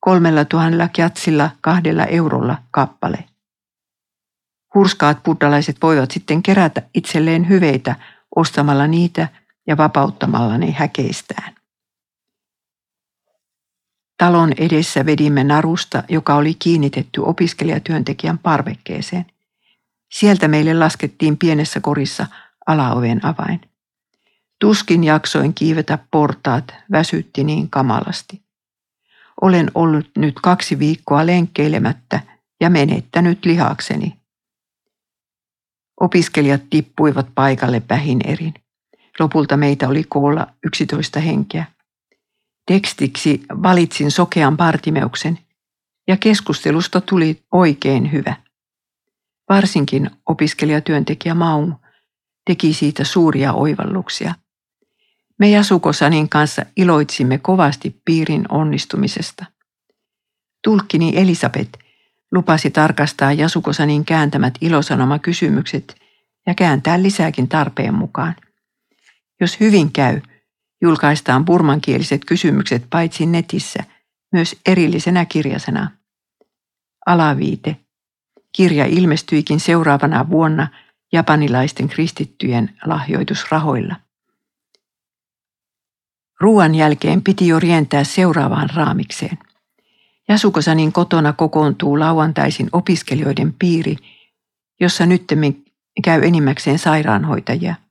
kolmella 0.00 0.44
tuhannella 0.44 0.88
kjatsilla 0.88 1.50
kahdella 1.60 2.04
eurolla 2.04 2.58
kappale. 2.70 3.24
Hurskaat 4.76 5.22
buddalaiset 5.22 5.76
voivat 5.82 6.10
sitten 6.10 6.42
kerätä 6.42 6.82
itselleen 6.94 7.48
hyveitä 7.48 7.96
ostamalla 8.36 8.86
niitä 8.86 9.28
ja 9.66 9.76
vapauttamalla 9.76 10.58
ne 10.58 10.70
häkeistään. 10.70 11.54
Talon 14.18 14.52
edessä 14.58 15.06
vedimme 15.06 15.44
narusta, 15.44 16.02
joka 16.08 16.34
oli 16.34 16.54
kiinnitetty 16.54 17.20
opiskelijatyöntekijän 17.20 18.38
parvekkeeseen. 18.38 19.26
Sieltä 20.12 20.48
meille 20.48 20.74
laskettiin 20.74 21.36
pienessä 21.36 21.80
korissa 21.80 22.26
alaoven 22.66 23.26
avain. 23.26 23.60
Tuskin 24.60 25.04
jaksoin 25.04 25.54
kiivetä 25.54 25.98
portaat, 26.10 26.74
väsytti 26.90 27.44
niin 27.44 27.70
kamalasti. 27.70 28.42
Olen 29.40 29.70
ollut 29.74 30.10
nyt 30.16 30.34
kaksi 30.42 30.78
viikkoa 30.78 31.26
lenkkeilemättä 31.26 32.20
ja 32.60 32.70
menettänyt 32.70 33.44
lihakseni. 33.44 34.15
Opiskelijat 36.00 36.62
tippuivat 36.70 37.26
paikalle 37.34 37.82
vähin 37.88 38.20
erin. 38.24 38.54
Lopulta 39.18 39.56
meitä 39.56 39.88
oli 39.88 40.04
koolla 40.08 40.46
11 40.64 41.20
henkeä. 41.20 41.64
Tekstiksi 42.66 43.42
valitsin 43.62 44.10
sokean 44.10 44.56
partimeuksen 44.56 45.38
ja 46.08 46.16
keskustelusta 46.16 47.00
tuli 47.00 47.42
oikein 47.52 48.12
hyvä. 48.12 48.36
Varsinkin 49.48 50.10
opiskelijatyöntekijä 50.28 51.34
Maung 51.34 51.72
teki 52.46 52.72
siitä 52.72 53.04
suuria 53.04 53.52
oivalluksia. 53.52 54.34
Me 55.38 55.50
Jasukosanin 55.50 56.28
kanssa 56.28 56.66
iloitsimme 56.76 57.38
kovasti 57.38 58.00
piirin 58.04 58.44
onnistumisesta. 58.48 59.44
Tulkkini 60.64 61.12
Elisabeth 61.16 61.85
lupasi 62.32 62.70
tarkastaa 62.70 63.32
Jasukosanin 63.32 64.04
kääntämät 64.04 64.54
ilosanomakysymykset 64.60 65.96
ja 66.46 66.54
kääntää 66.54 67.02
lisääkin 67.02 67.48
tarpeen 67.48 67.94
mukaan. 67.94 68.36
Jos 69.40 69.60
hyvin 69.60 69.92
käy, 69.92 70.20
julkaistaan 70.82 71.44
burmankieliset 71.44 72.24
kysymykset 72.24 72.86
paitsi 72.90 73.26
netissä, 73.26 73.84
myös 74.32 74.56
erillisenä 74.66 75.24
kirjasena. 75.24 75.90
Alaviite. 77.06 77.76
Kirja 78.52 78.86
ilmestyikin 78.86 79.60
seuraavana 79.60 80.30
vuonna 80.30 80.68
japanilaisten 81.12 81.88
kristittyjen 81.88 82.78
lahjoitusrahoilla. 82.84 83.96
Ruoan 86.40 86.74
jälkeen 86.74 87.22
piti 87.22 87.48
jo 87.48 87.60
rientää 87.60 88.04
seuraavaan 88.04 88.70
raamikseen. 88.74 89.38
Jasukosanin 90.28 90.92
kotona 90.92 91.32
kokoontuu 91.32 91.98
lauantaisin 91.98 92.68
opiskelijoiden 92.72 93.54
piiri, 93.58 93.96
jossa 94.80 95.06
nyttemmin 95.06 95.64
käy 96.04 96.20
enimmäkseen 96.24 96.78
sairaanhoitajia– 96.78 97.74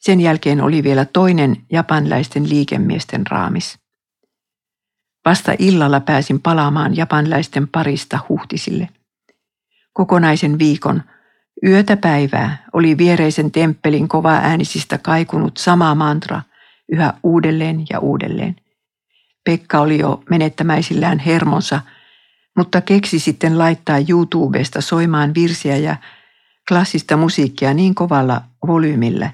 sen 0.00 0.20
jälkeen 0.20 0.60
oli 0.60 0.82
vielä 0.82 1.04
toinen 1.04 1.56
japanlaisten 1.72 2.48
liikemiesten 2.48 3.26
raamis. 3.26 3.78
Vasta 5.24 5.52
illalla 5.58 6.00
pääsin 6.00 6.40
palaamaan 6.40 6.96
japanlaisten 6.96 7.68
parista 7.68 8.18
huhtisille. 8.28 8.88
Kokonaisen 9.92 10.58
viikon, 10.58 11.02
yötä 11.64 11.96
päivää, 11.96 12.64
oli 12.72 12.98
viereisen 12.98 13.50
temppelin 13.50 14.08
kova 14.08 14.32
äänisistä 14.32 14.98
kaikunut 14.98 15.56
sama 15.56 15.94
mantra 15.94 16.42
yhä 16.92 17.14
uudelleen 17.22 17.84
ja 17.90 17.98
uudelleen. 17.98 18.56
Pekka 19.44 19.80
oli 19.80 19.98
jo 19.98 20.22
menettämäisillään 20.30 21.18
hermonsa, 21.18 21.80
mutta 22.56 22.80
keksi 22.80 23.18
sitten 23.18 23.58
laittaa 23.58 23.98
YouTubesta 24.08 24.80
soimaan 24.80 25.34
virsiä 25.34 25.76
ja 25.76 25.96
klassista 26.68 27.16
musiikkia 27.16 27.74
niin 27.74 27.94
kovalla 27.94 28.42
volyymillä, 28.66 29.30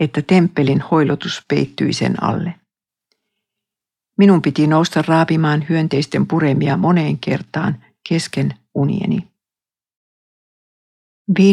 että 0.00 0.22
temppelin 0.22 0.80
hoilotus 0.80 1.42
peittyi 1.48 1.92
sen 1.92 2.22
alle. 2.22 2.54
Minun 4.18 4.42
piti 4.42 4.66
nousta 4.66 5.04
raapimaan 5.06 5.66
hyönteisten 5.68 6.26
puremia 6.26 6.76
moneen 6.76 7.18
kertaan 7.18 7.84
kesken 8.08 8.54
unieni. 8.74 9.28
15.2018 11.40 11.44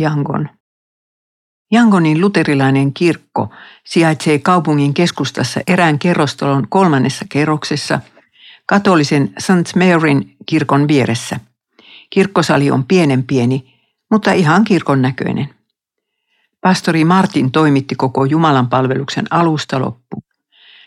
Jangon. 0.00 0.48
Jangonin 1.70 2.20
luterilainen 2.20 2.92
kirkko 2.92 3.50
sijaitsee 3.84 4.38
kaupungin 4.38 4.94
keskustassa 4.94 5.60
erään 5.66 5.98
kerrostalon 5.98 6.66
kolmannessa 6.68 7.24
kerroksessa 7.28 8.00
katolisen 8.66 9.32
St. 9.38 9.76
Maryn 9.76 10.30
kirkon 10.46 10.88
vieressä. 10.88 11.40
Kirkkosali 12.10 12.70
on 12.70 12.84
pienen 12.84 13.24
pieni, 13.24 13.74
mutta 14.10 14.32
ihan 14.32 14.64
kirkon 14.64 15.02
näköinen. 15.02 15.48
Pastori 16.60 17.04
Martin 17.04 17.50
toimitti 17.50 17.94
koko 17.94 18.24
Jumalan 18.24 18.68
palveluksen 18.68 19.26
alusta 19.30 19.80
loppuun. 19.80 20.22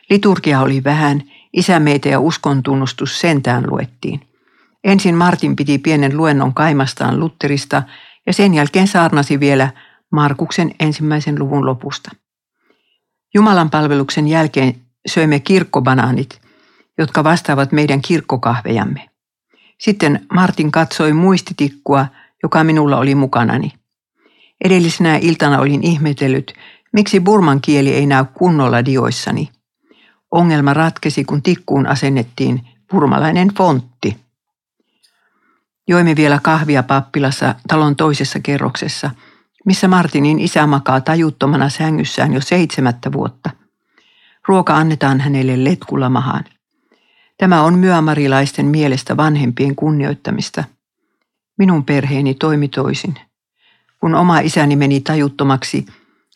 Liturgia 0.09 0.61
oli 0.61 0.83
vähän, 0.83 1.21
isämeitä 1.53 2.09
ja 2.09 2.19
uskon 2.19 2.63
tunnustus 2.63 3.19
sentään 3.19 3.63
luettiin. 3.69 4.27
Ensin 4.83 5.15
Martin 5.15 5.55
piti 5.55 5.77
pienen 5.77 6.17
luennon 6.17 6.53
kaimastaan 6.53 7.19
Lutterista 7.19 7.83
ja 8.27 8.33
sen 8.33 8.53
jälkeen 8.53 8.87
saarnasi 8.87 9.39
vielä 9.39 9.69
Markuksen 10.11 10.75
ensimmäisen 10.79 11.39
luvun 11.39 11.65
lopusta. 11.65 12.11
Jumalan 13.33 13.69
palveluksen 13.69 14.27
jälkeen 14.27 14.75
söimme 15.07 15.39
kirkkobanaanit, 15.39 16.41
jotka 16.97 17.23
vastaavat 17.23 17.71
meidän 17.71 18.01
kirkkokahvejamme. 18.01 19.09
Sitten 19.79 20.25
Martin 20.33 20.71
katsoi 20.71 21.13
muistitikkua, 21.13 22.05
joka 22.43 22.63
minulla 22.63 22.97
oli 22.97 23.15
mukanani. 23.15 23.71
Edellisenä 24.63 25.17
iltana 25.17 25.59
olin 25.59 25.83
ihmetellyt, 25.83 26.53
miksi 26.93 27.19
burman 27.19 27.61
kieli 27.61 27.93
ei 27.93 28.05
näy 28.05 28.25
kunnolla 28.33 28.85
dioissani. 28.85 29.49
Ongelma 30.31 30.73
ratkesi, 30.73 31.23
kun 31.23 31.41
tikkuun 31.41 31.87
asennettiin 31.87 32.67
burmalainen 32.91 33.47
fontti. 33.47 34.17
Joimme 35.87 36.15
vielä 36.15 36.39
kahvia 36.43 36.83
pappilassa 36.83 37.55
talon 37.67 37.95
toisessa 37.95 38.39
kerroksessa, 38.39 39.11
missä 39.65 39.87
Martinin 39.87 40.39
isä 40.39 40.67
makaa 40.67 41.01
tajuttomana 41.01 41.69
sängyssään 41.69 42.33
jo 42.33 42.41
seitsemättä 42.41 43.11
vuotta. 43.11 43.49
Ruoka 44.47 44.77
annetaan 44.77 45.19
hänelle 45.19 45.63
letkulla 45.63 46.09
mahaan. 46.09 46.43
Tämä 47.37 47.61
on 47.61 47.79
myömarilaisten 47.79 48.65
mielestä 48.65 49.17
vanhempien 49.17 49.75
kunnioittamista. 49.75 50.63
Minun 51.57 51.85
perheeni 51.85 52.33
toimi 52.33 52.67
toisin. 52.67 53.15
Kun 53.99 54.15
oma 54.15 54.39
isäni 54.39 54.75
meni 54.75 55.01
tajuttomaksi 55.01 55.85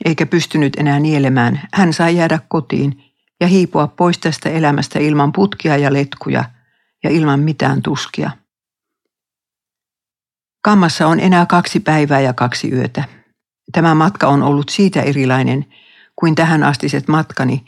eikä 0.05 0.25
pystynyt 0.25 0.75
enää 0.75 0.99
nielemään, 0.99 1.61
hän 1.73 1.93
sai 1.93 2.15
jäädä 2.15 2.39
kotiin 2.47 3.03
ja 3.39 3.47
hiipua 3.47 3.87
pois 3.87 4.17
tästä 4.17 4.49
elämästä 4.49 4.99
ilman 4.99 5.31
putkia 5.31 5.77
ja 5.77 5.93
letkuja 5.93 6.43
ja 7.03 7.09
ilman 7.09 7.39
mitään 7.39 7.81
tuskia. 7.81 8.31
Kammassa 10.61 11.07
on 11.07 11.19
enää 11.19 11.45
kaksi 11.45 11.79
päivää 11.79 12.19
ja 12.19 12.33
kaksi 12.33 12.71
yötä. 12.71 13.14
Tämä 13.75 13.95
matka 13.95 14.27
on 14.27 14.43
ollut 14.43 14.69
siitä 14.69 15.01
erilainen 15.01 15.65
kuin 16.15 16.35
tähän 16.35 16.63
astiset 16.63 17.07
matkani, 17.07 17.65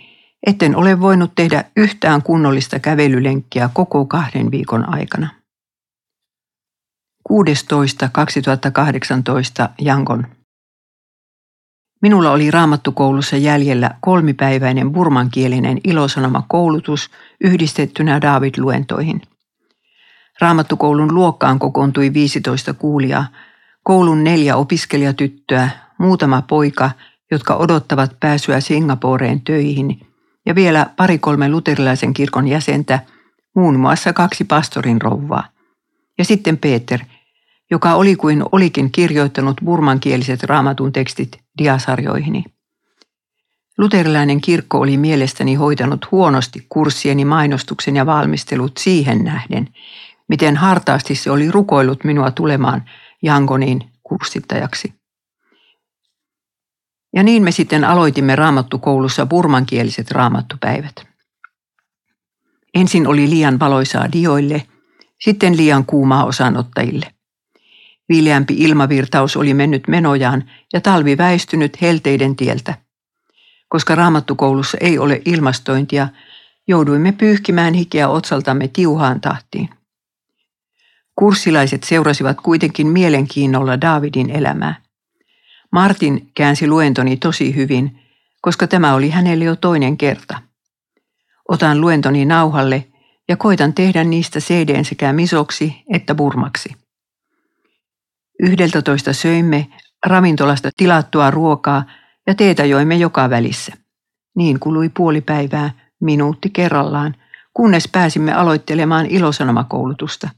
etten 0.47 0.75
ole 0.75 0.99
voinut 0.99 1.31
tehdä 1.35 1.63
yhtään 1.77 2.21
kunnollista 2.21 2.79
kävelylenkkiä 2.79 3.69
koko 3.73 4.05
kahden 4.05 4.51
viikon 4.51 4.89
aikana. 4.89 5.29
16.2018 7.29 7.33
Jangon. 9.81 10.27
Minulla 12.01 12.31
oli 12.31 12.51
raamattukoulussa 12.51 13.37
jäljellä 13.37 13.91
kolmipäiväinen 14.01 14.91
burmankielinen 14.91 15.77
ilosanoma-koulutus 15.83 17.11
yhdistettynä 17.41 18.21
David-luentoihin. 18.21 19.21
Raamattukoulun 20.41 21.15
luokkaan 21.15 21.59
kokoontui 21.59 22.13
15 22.13 22.73
kuulijaa, 22.73 23.27
koulun 23.83 24.23
neljä 24.23 24.55
opiskelijatyttöä, 24.55 25.86
muutama 25.99 26.41
poika, 26.41 26.91
jotka 27.31 27.55
odottavat 27.55 28.19
pääsyä 28.19 28.59
Singaporeen 28.59 29.41
töihin, 29.41 29.99
ja 30.45 30.55
vielä 30.55 30.89
pari-kolme 30.95 31.49
luterilaisen 31.49 32.13
kirkon 32.13 32.47
jäsentä, 32.47 32.99
muun 33.55 33.79
muassa 33.79 34.13
kaksi 34.13 34.43
pastorin 34.43 35.01
rouvaa. 35.01 35.47
Ja 36.17 36.25
sitten 36.25 36.57
Peter– 36.57 36.99
joka 37.71 37.93
oli 37.93 38.15
kuin 38.15 38.43
olikin 38.51 38.91
kirjoittanut 38.91 39.57
burmankieliset 39.65 40.43
raamatun 40.43 40.93
tekstit 40.93 41.39
diasarjoihini. 41.57 42.43
Luterilainen 43.77 44.41
kirkko 44.41 44.79
oli 44.79 44.97
mielestäni 44.97 45.55
hoitanut 45.55 46.11
huonosti 46.11 46.65
kurssieni 46.69 47.25
mainostuksen 47.25 47.95
ja 47.95 48.05
valmistelut 48.05 48.77
siihen 48.77 49.23
nähden, 49.23 49.69
miten 50.27 50.57
hartaasti 50.57 51.15
se 51.15 51.31
oli 51.31 51.51
rukoillut 51.51 52.03
minua 52.03 52.31
tulemaan 52.31 52.85
Jangonin 53.21 53.83
kurssittajaksi. 54.03 54.93
Ja 57.17 57.23
niin 57.23 57.43
me 57.43 57.51
sitten 57.51 57.83
aloitimme 57.83 58.35
raamattukoulussa 58.35 59.25
burmankieliset 59.25 60.11
raamattupäivät. 60.11 61.07
Ensin 62.75 63.07
oli 63.07 63.29
liian 63.29 63.59
valoisaa 63.59 64.11
dioille, 64.11 64.63
sitten 65.21 65.57
liian 65.57 65.85
kuumaa 65.85 66.25
osanottajille. 66.25 67.13
Viileämpi 68.09 68.53
ilmavirtaus 68.57 69.37
oli 69.37 69.53
mennyt 69.53 69.87
menojaan 69.87 70.43
ja 70.73 70.81
talvi 70.81 71.17
väistynyt 71.17 71.81
helteiden 71.81 72.35
tieltä. 72.35 72.73
Koska 73.69 73.95
raamattukoulussa 73.95 74.77
ei 74.81 74.99
ole 74.99 75.21
ilmastointia, 75.25 76.07
jouduimme 76.67 77.11
pyyhkimään 77.11 77.73
hikeä 77.73 78.09
otsaltamme 78.09 78.67
tiuhaan 78.67 79.21
tahtiin. 79.21 79.69
Kurssilaiset 81.15 81.83
seurasivat 81.83 82.41
kuitenkin 82.41 82.87
mielenkiinnolla 82.87 83.81
Davidin 83.81 84.29
elämää. 84.29 84.86
Martin 85.71 86.31
käänsi 86.35 86.67
luentoni 86.67 87.17
tosi 87.17 87.55
hyvin, 87.55 87.99
koska 88.41 88.67
tämä 88.67 88.93
oli 88.93 89.09
hänelle 89.09 89.45
jo 89.45 89.55
toinen 89.55 89.97
kerta. 89.97 90.41
Otan 91.49 91.81
luentoni 91.81 92.25
nauhalle 92.25 92.87
ja 93.29 93.37
koitan 93.37 93.73
tehdä 93.73 94.03
niistä 94.03 94.39
CD 94.39 94.83
sekä 94.83 95.13
misoksi 95.13 95.83
että 95.93 96.15
burmaksi. 96.15 96.75
Yhdeltä 98.39 98.81
toista 98.81 99.13
söimme 99.13 99.67
ravintolasta 100.05 100.69
tilattua 100.77 101.31
ruokaa 101.31 101.83
ja 102.27 102.35
teetä 102.35 102.65
joimme 102.65 102.95
joka 102.95 103.29
välissä. 103.29 103.73
Niin 104.35 104.59
kului 104.59 104.89
puoli 104.89 105.21
päivää, 105.21 105.71
minuutti 105.99 106.49
kerrallaan, 106.49 107.15
kunnes 107.53 107.87
pääsimme 107.91 108.33
aloittelemaan 108.33 109.05
ilosanomakoulutusta. 109.05 110.29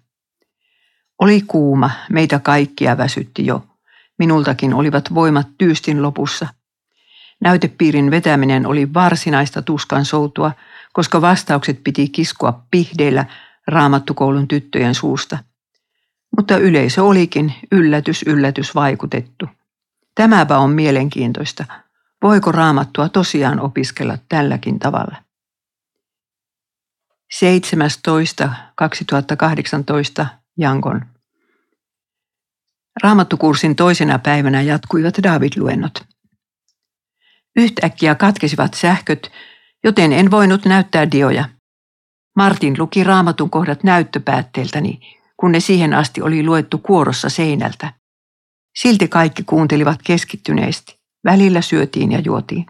Oli 1.20 1.42
kuuma, 1.42 1.90
meitä 2.10 2.40
kaikkia 2.40 2.98
väsytti 2.98 3.46
jo. 3.46 3.69
Minultakin 4.20 4.74
olivat 4.74 5.14
voimat 5.14 5.48
tyystin 5.58 6.02
lopussa. 6.02 6.48
Näytepiirin 7.42 8.12
vetäminen 8.12 8.66
oli 8.66 8.94
varsinaista 8.94 9.62
tuskan 9.62 10.06
soutua, 10.06 10.52
koska 10.94 11.22
vastaukset 11.22 11.84
piti 11.84 12.10
kiskoa 12.10 12.64
pihdeillä 12.72 13.26
raamattukoulun 13.68 14.48
tyttöjen 14.48 14.96
suusta– 14.96 15.38
mutta 16.38 16.58
yleisö 16.58 17.04
olikin 17.04 17.54
yllätys 17.72 18.24
yllätys 18.24 18.76
vaikutettu. 18.76 19.46
Tämäpä 20.16 20.58
on 20.58 20.72
mielenkiintoista. 20.72 21.66
Voiko 22.24 22.52
raamattua 22.52 23.10
tosiaan 23.10 23.60
opiskella 23.60 24.18
tälläkin 24.30 24.80
tavalla? 24.80 25.16
17.2018 30.22 30.26
Jankon. 30.58 31.06
Raamattukurssin 33.04 33.76
toisena 33.76 34.20
päivänä 34.20 34.62
jatkuivat 34.62 35.14
David-luennot. 35.24 36.04
Yhtäkkiä 37.56 38.16
katkesivat 38.16 38.74
sähköt, 38.74 39.32
joten 39.84 40.14
en 40.14 40.32
voinut 40.32 40.66
näyttää 40.66 41.12
dioja. 41.12 41.50
Martin 42.36 42.76
luki 42.78 43.04
raamatun 43.04 43.50
kohdat 43.50 43.84
näyttöpäätteeltäni 43.84 45.00
kun 45.40 45.52
ne 45.52 45.60
siihen 45.60 45.94
asti 45.94 46.22
oli 46.22 46.44
luettu 46.44 46.78
kuorossa 46.78 47.30
seinältä. 47.30 47.94
Silti 48.76 49.08
kaikki 49.08 49.44
kuuntelivat 49.44 50.00
keskittyneesti. 50.04 51.00
Välillä 51.26 51.62
syötiin 51.62 52.12
ja 52.12 52.20
juotiin. 52.20 52.66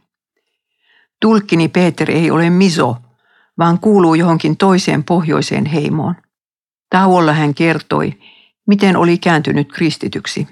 Tulkkini 1.22 1.68
Peter 1.68 2.12
ei 2.12 2.32
ole 2.32 2.50
miso, 2.50 2.98
vaan 3.58 3.80
kuuluu 3.80 4.15
johonkin 4.15 4.58
toiseen 4.58 5.04
pohjoiseen 5.04 5.65
heimoon. 5.65 6.15
Tauolla 6.89 7.34
hän 7.34 7.54
kertoi, 7.54 8.13
miten 8.69 8.97
oli 8.97 9.17
kääntynyt 9.17 9.71
kristityksi. 9.71 10.47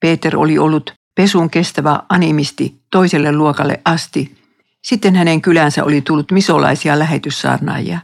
Peter 0.00 0.36
oli 0.36 0.58
ollut 0.58 0.94
pesun 1.14 1.50
kestävä 1.50 2.02
animisti 2.08 2.82
toiselle 2.90 3.32
luokalle 3.32 3.80
asti. 3.84 4.38
Sitten 4.84 5.16
hänen 5.16 5.40
kylänsä 5.40 5.84
oli 5.84 6.00
tullut 6.00 6.30
misolaisia 6.30 6.98
lähetyssaarnaajia. 6.98 7.98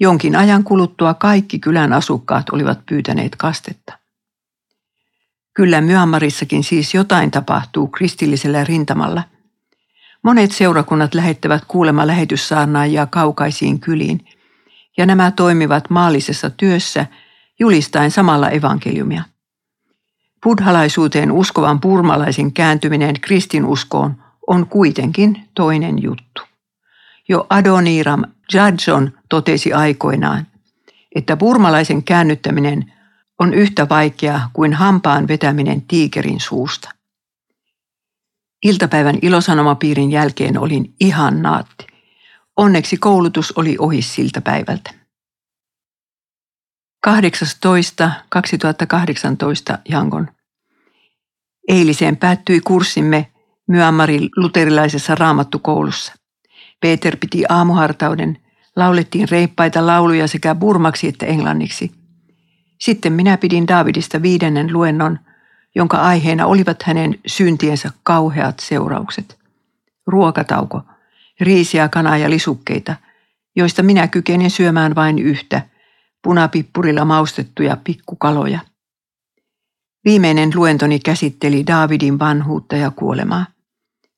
Jonkin 0.00 0.36
ajan 0.36 0.64
kuluttua 0.64 1.14
kaikki 1.14 1.58
kylän 1.58 1.92
asukkaat 1.92 2.50
olivat 2.50 2.86
pyytäneet 2.86 3.36
kastetta. 3.36 3.98
Kyllä 5.54 5.80
Myanmarissakin 5.80 6.64
siis 6.64 6.94
jotain 6.94 7.30
tapahtuu 7.30 7.86
kristillisellä 7.86 8.64
rintamalla. 8.64 9.22
Monet 10.22 10.52
seurakunnat 10.52 11.14
lähettävät 11.14 11.64
kuulema 11.68 12.06
lähetyssaarnaajia 12.06 13.06
kaukaisiin 13.06 13.80
kyliin, 13.80 14.24
ja 14.96 15.06
nämä 15.06 15.30
toimivat 15.30 15.90
maallisessa 15.90 16.50
työssä 16.50 17.06
julistaen 17.58 18.10
samalla 18.10 18.50
evankeliumia. 18.50 19.22
Buddhalaisuuteen 20.42 21.32
uskovan 21.32 21.80
purmalaisen 21.80 22.52
kääntyminen 22.52 23.20
kristinuskoon 23.20 24.14
on 24.46 24.66
kuitenkin 24.66 25.48
toinen 25.54 26.02
juttu. 26.02 26.42
Jo 27.28 27.46
Adoniram 27.50 28.22
Judson 28.54 29.12
totesi 29.28 29.72
aikoinaan, 29.72 30.46
että 31.14 31.36
burmalaisen 31.36 32.02
käännyttäminen 32.02 32.92
on 33.40 33.54
yhtä 33.54 33.88
vaikeaa 33.88 34.50
kuin 34.52 34.74
hampaan 34.74 35.28
vetäminen 35.28 35.82
tiikerin 35.82 36.40
suusta. 36.40 36.90
Iltapäivän 38.62 39.18
ilosanomapiirin 39.22 40.10
jälkeen 40.10 40.58
olin 40.58 40.94
ihan 41.00 41.42
naatti. 41.42 41.86
Onneksi 42.56 42.96
koulutus 42.96 43.52
oli 43.56 43.76
ohi 43.78 44.02
siltä 44.02 44.40
päivältä. 44.40 45.05
18.2018 47.06 47.12
Jangon. 49.88 50.28
Eiliseen 51.68 52.16
päättyi 52.16 52.60
kurssimme 52.60 53.26
Myanmarin 53.68 54.28
luterilaisessa 54.36 55.14
raamattukoulussa. 55.14 56.12
Peter 56.80 57.16
piti 57.16 57.44
aamuhartauden, 57.48 58.38
laulettiin 58.76 59.28
reippaita 59.28 59.86
lauluja 59.86 60.28
sekä 60.28 60.54
burmaksi 60.54 61.08
että 61.08 61.26
englanniksi. 61.26 61.92
Sitten 62.80 63.12
minä 63.12 63.36
pidin 63.36 63.68
Davidista 63.68 64.22
viidennen 64.22 64.72
luennon, 64.72 65.18
jonka 65.74 65.96
aiheena 65.96 66.46
olivat 66.46 66.82
hänen 66.82 67.18
syntiensä 67.26 67.90
kauheat 68.02 68.60
seuraukset. 68.60 69.38
Ruokatauko, 70.06 70.82
riisiä, 71.40 71.88
kanaa 71.88 72.16
ja 72.16 72.30
lisukkeita, 72.30 72.96
joista 73.56 73.82
minä 73.82 74.08
kykenin 74.08 74.50
syömään 74.50 74.94
vain 74.94 75.18
yhtä, 75.18 75.62
punapippurilla 76.26 77.04
maustettuja 77.04 77.76
pikkukaloja. 77.84 78.58
Viimeinen 80.04 80.52
luentoni 80.54 80.98
käsitteli 80.98 81.66
Daavidin 81.66 82.18
vanhuutta 82.18 82.76
ja 82.76 82.90
kuolemaa. 82.90 83.46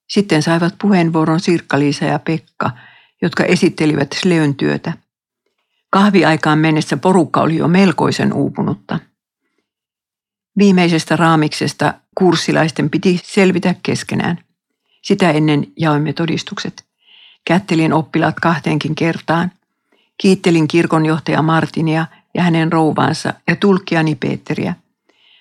Sitten 0.09 0.43
saivat 0.43 0.75
puheenvuoron 0.81 1.41
Sirkka-Liisa 1.41 2.05
ja 2.05 2.19
Pekka, 2.19 2.71
jotka 3.23 3.45
esittelivät 3.45 4.09
Sleön 4.21 4.55
työtä. 4.55 4.93
Kahviaikaan 5.91 6.59
mennessä 6.59 6.97
porukka 6.97 7.41
oli 7.41 7.57
jo 7.57 7.69
melkoisen 7.69 8.33
uupunutta. 8.33 8.99
Viimeisestä 10.59 11.17
raamiksesta 11.17 11.95
kurssilaisten 12.15 12.91
piti 12.91 13.21
selvitä 13.25 13.75
keskenään. 13.83 14.39
Sitä 15.03 15.31
ennen 15.31 15.67
jaoimme 15.77 16.13
todistukset. 16.13 16.87
Kättelin 17.47 17.93
oppilaat 17.93 18.41
kahteenkin 18.41 18.95
kertaan. 18.95 19.58
Kiittelin 20.19 20.69
kirkonjohtaja 20.69 21.43
Martinia 21.43 22.07
ja 22.35 22.43
hänen 22.43 22.73
rouvaansa 22.73 23.35
ja 23.49 23.57
tulkkiani 23.57 24.15
Peetteriä. 24.15 24.75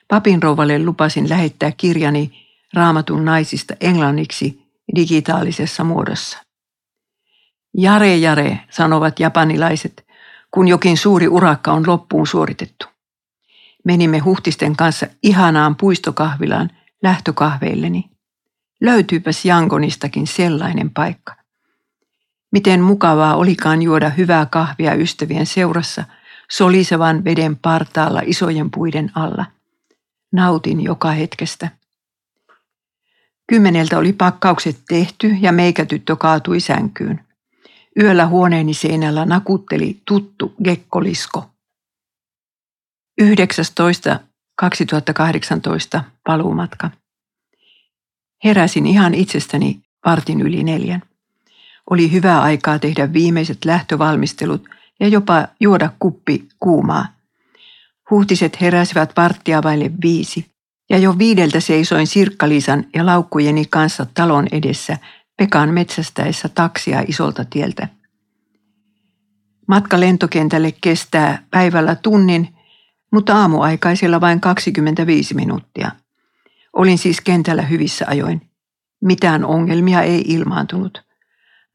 Papin 0.08 0.44
rouvalle 0.44 0.84
lupasin 0.84 1.30
lähettää 1.30 1.72
kirjani 1.72 2.48
raamatun 2.74 3.26
naisista 3.26 3.74
englanniksi 3.82 4.62
digitaalisessa 4.96 5.84
muodossa. 5.84 6.38
Jare 7.78 8.18
jare, 8.18 8.60
sanovat 8.70 9.20
japanilaiset, 9.20 10.06
kun 10.52 10.68
jokin 10.68 10.98
suuri 10.98 11.28
urakka 11.28 11.72
on 11.72 11.88
loppuun 11.88 12.28
suoritettu. 12.28 12.86
Menimme 13.86 14.20
huhtisten 14.20 14.76
kanssa 14.76 15.08
ihanaan 15.24 15.76
puistokahvilaan 15.76 16.70
lähtökahveilleni. 17.04 18.10
Löytyypäs 18.82 19.46
Jankonistakin 19.46 20.28
sellainen 20.28 20.90
paikka. 20.90 21.47
Miten 22.52 22.82
mukavaa 22.82 23.36
olikaan 23.36 23.82
juoda 23.82 24.10
hyvää 24.10 24.46
kahvia 24.46 24.94
ystävien 24.94 25.46
seurassa 25.46 26.04
solisevan 26.52 27.24
veden 27.24 27.56
partaalla 27.56 28.22
isojen 28.26 28.72
puiden 28.72 29.12
alla. 29.16 29.46
Nautin 30.32 30.84
joka 30.84 31.12
hetkestä. 31.12 31.70
Kymmeneltä 33.48 33.98
oli 33.98 34.14
pakkaukset 34.14 34.80
tehty 34.88 35.28
ja 35.28 35.52
meikätyttö 35.52 36.16
kaatui 36.16 36.60
sänkyyn. 36.60 37.26
Yöllä 38.00 38.28
huoneeni 38.28 38.74
seinällä 38.74 39.26
nakutteli 39.26 40.02
tuttu 40.06 40.56
gekkolisko. 40.64 41.50
19.2018 43.22 43.26
paluumatka. 46.24 46.92
Heräsin 48.44 48.86
ihan 48.86 49.14
itsestäni 49.14 49.82
vartin 50.06 50.42
yli 50.42 50.64
neljän. 50.64 51.02
Oli 51.90 52.12
hyvää 52.12 52.42
aikaa 52.42 52.80
tehdä 52.80 53.14
viimeiset 53.14 53.66
lähtövalmistelut 53.66 54.70
ja 55.00 55.08
jopa 55.08 55.48
juoda 55.60 55.90
kuppi 56.00 56.48
kuumaa. 56.60 57.06
Huhtiset 58.12 58.62
heräsivät 58.62 59.14
varttia 59.18 59.64
vaille 59.64 59.92
viisi 60.02 60.46
ja 60.90 60.98
jo 60.98 61.18
viideltä 61.18 61.60
seisoin 61.60 62.08
Sirkkaliisan 62.08 62.86
ja 62.96 63.06
laukkujeni 63.06 63.66
kanssa 63.66 64.06
talon 64.14 64.48
edessä 64.52 64.98
Pekan 65.38 65.70
metsästäessä 65.70 66.50
taksia 66.50 67.04
isolta 67.08 67.46
tieltä. 67.46 67.88
Matka 69.68 70.00
lentokentälle 70.00 70.74
kestää 70.82 71.44
päivällä 71.52 71.96
tunnin, 71.96 72.56
mutta 73.12 73.36
aamuaikaisella 73.38 74.22
vain 74.22 74.42
25 74.42 75.34
minuuttia. 75.34 75.92
Olin 76.74 76.98
siis 76.98 77.22
kentällä 77.22 77.62
hyvissä 77.62 78.06
ajoin. 78.08 78.42
Mitään 79.02 79.46
ongelmia 79.46 80.02
ei 80.02 80.22
ilmaantunut. 80.28 81.07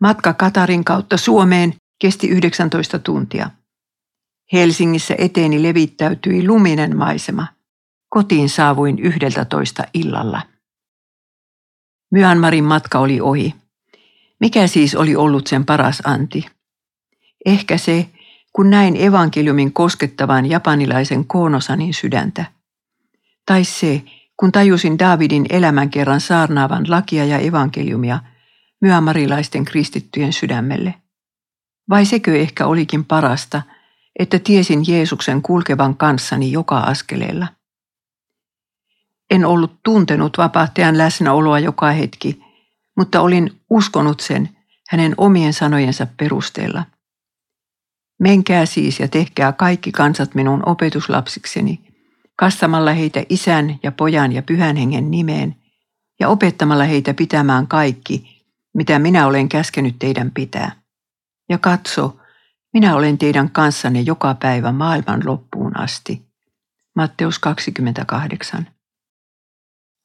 Matka 0.03 0.33
Katarin 0.33 0.85
kautta 0.85 1.17
Suomeen 1.17 1.75
kesti 1.99 2.29
19 2.29 2.99
tuntia. 2.99 3.51
Helsingissä 4.53 5.15
eteeni 5.19 5.62
levittäytyi 5.62 6.47
luminen 6.47 6.97
maisema– 6.97 7.47
Kotiin 8.12 8.49
saavuin 8.49 8.99
yhdeltä 8.99 9.45
toista 9.45 9.85
illalla. 9.95 10.43
Myanmarin 12.11 12.65
matka 12.65 12.99
oli 12.99 13.21
ohi. 13.21 13.55
Mikä 14.41 14.67
siis 14.67 14.95
oli 14.95 15.17
ollut 15.17 15.47
sen 15.47 15.65
paras 15.65 16.03
anti? 16.05 16.47
Ehkä 17.47 17.79
se, 17.79 18.09
kun 18.53 18.71
näin 18.71 18.97
evankeliumin 18.97 19.73
koskettavan 19.73 20.47
japanilaisen 20.47 21.25
Koonosanin 21.25 21.95
sydäntä. 21.95 22.45
Tai 23.47 23.65
se, 23.65 24.03
kun 24.37 24.53
tajusin 24.53 24.99
Davidin 24.99 25.47
elämän 25.51 25.91
kerran 25.91 26.21
saarnaavan 26.21 26.85
lakia 26.88 27.25
ja 27.25 27.38
evankeliumia 27.38 28.19
myamarilaisten 28.83 29.64
kristittyjen 29.64 30.33
sydämelle. 30.33 30.95
Vai 31.90 32.07
sekö 32.07 32.37
ehkä 32.37 32.66
olikin 32.66 33.05
parasta, 33.05 33.62
että 34.18 34.38
tiesin 34.38 34.85
Jeesuksen 34.88 35.42
kulkevan 35.42 35.97
kanssani 35.97 36.53
joka 36.53 36.79
askeleella? 36.79 37.47
En 39.31 39.45
ollut 39.45 39.83
tuntenut 39.83 40.38
vapahtajan 40.38 40.99
läsnäoloa 40.99 41.59
joka 41.59 41.90
hetki, 41.90 42.40
mutta 42.97 43.21
olin 43.21 43.61
uskonut 43.71 44.21
sen 44.21 44.49
hänen 44.88 45.14
omien 45.16 45.53
sanojensa 45.53 46.07
perusteella. 46.16 46.85
Menkää 48.21 48.66
siis 48.66 49.01
ja 49.01 49.09
tehkää 49.09 49.53
kaikki 49.53 49.92
kansat 49.92 50.35
minun 50.35 50.62
opetuslapsikseni, 50.68 51.81
kastamalla 52.37 52.92
heitä 52.92 53.25
isän 53.29 53.79
ja 53.83 53.92
pojan 53.92 54.33
ja 54.33 54.42
pyhän 54.42 54.77
hengen 54.77 55.11
nimeen 55.11 55.57
ja 56.21 56.29
opettamalla 56.29 56.85
heitä 56.85 57.14
pitämään 57.14 57.66
kaikki, 57.66 58.32
mitä 58.74 58.98
minä 58.98 59.26
olen 59.26 59.48
käskenyt 59.48 59.98
teidän 59.98 60.30
pitää. 60.30 60.72
Ja 61.48 61.58
katso, 61.58 62.16
minä 62.72 62.96
olen 62.96 63.18
teidän 63.18 63.50
kanssanne 63.50 64.00
joka 64.00 64.35
päivä 64.35 64.72
maailman 64.72 65.22
loppuun 65.24 65.76
asti. 65.78 66.22
Matteus 66.96 67.38
28. 67.38 68.66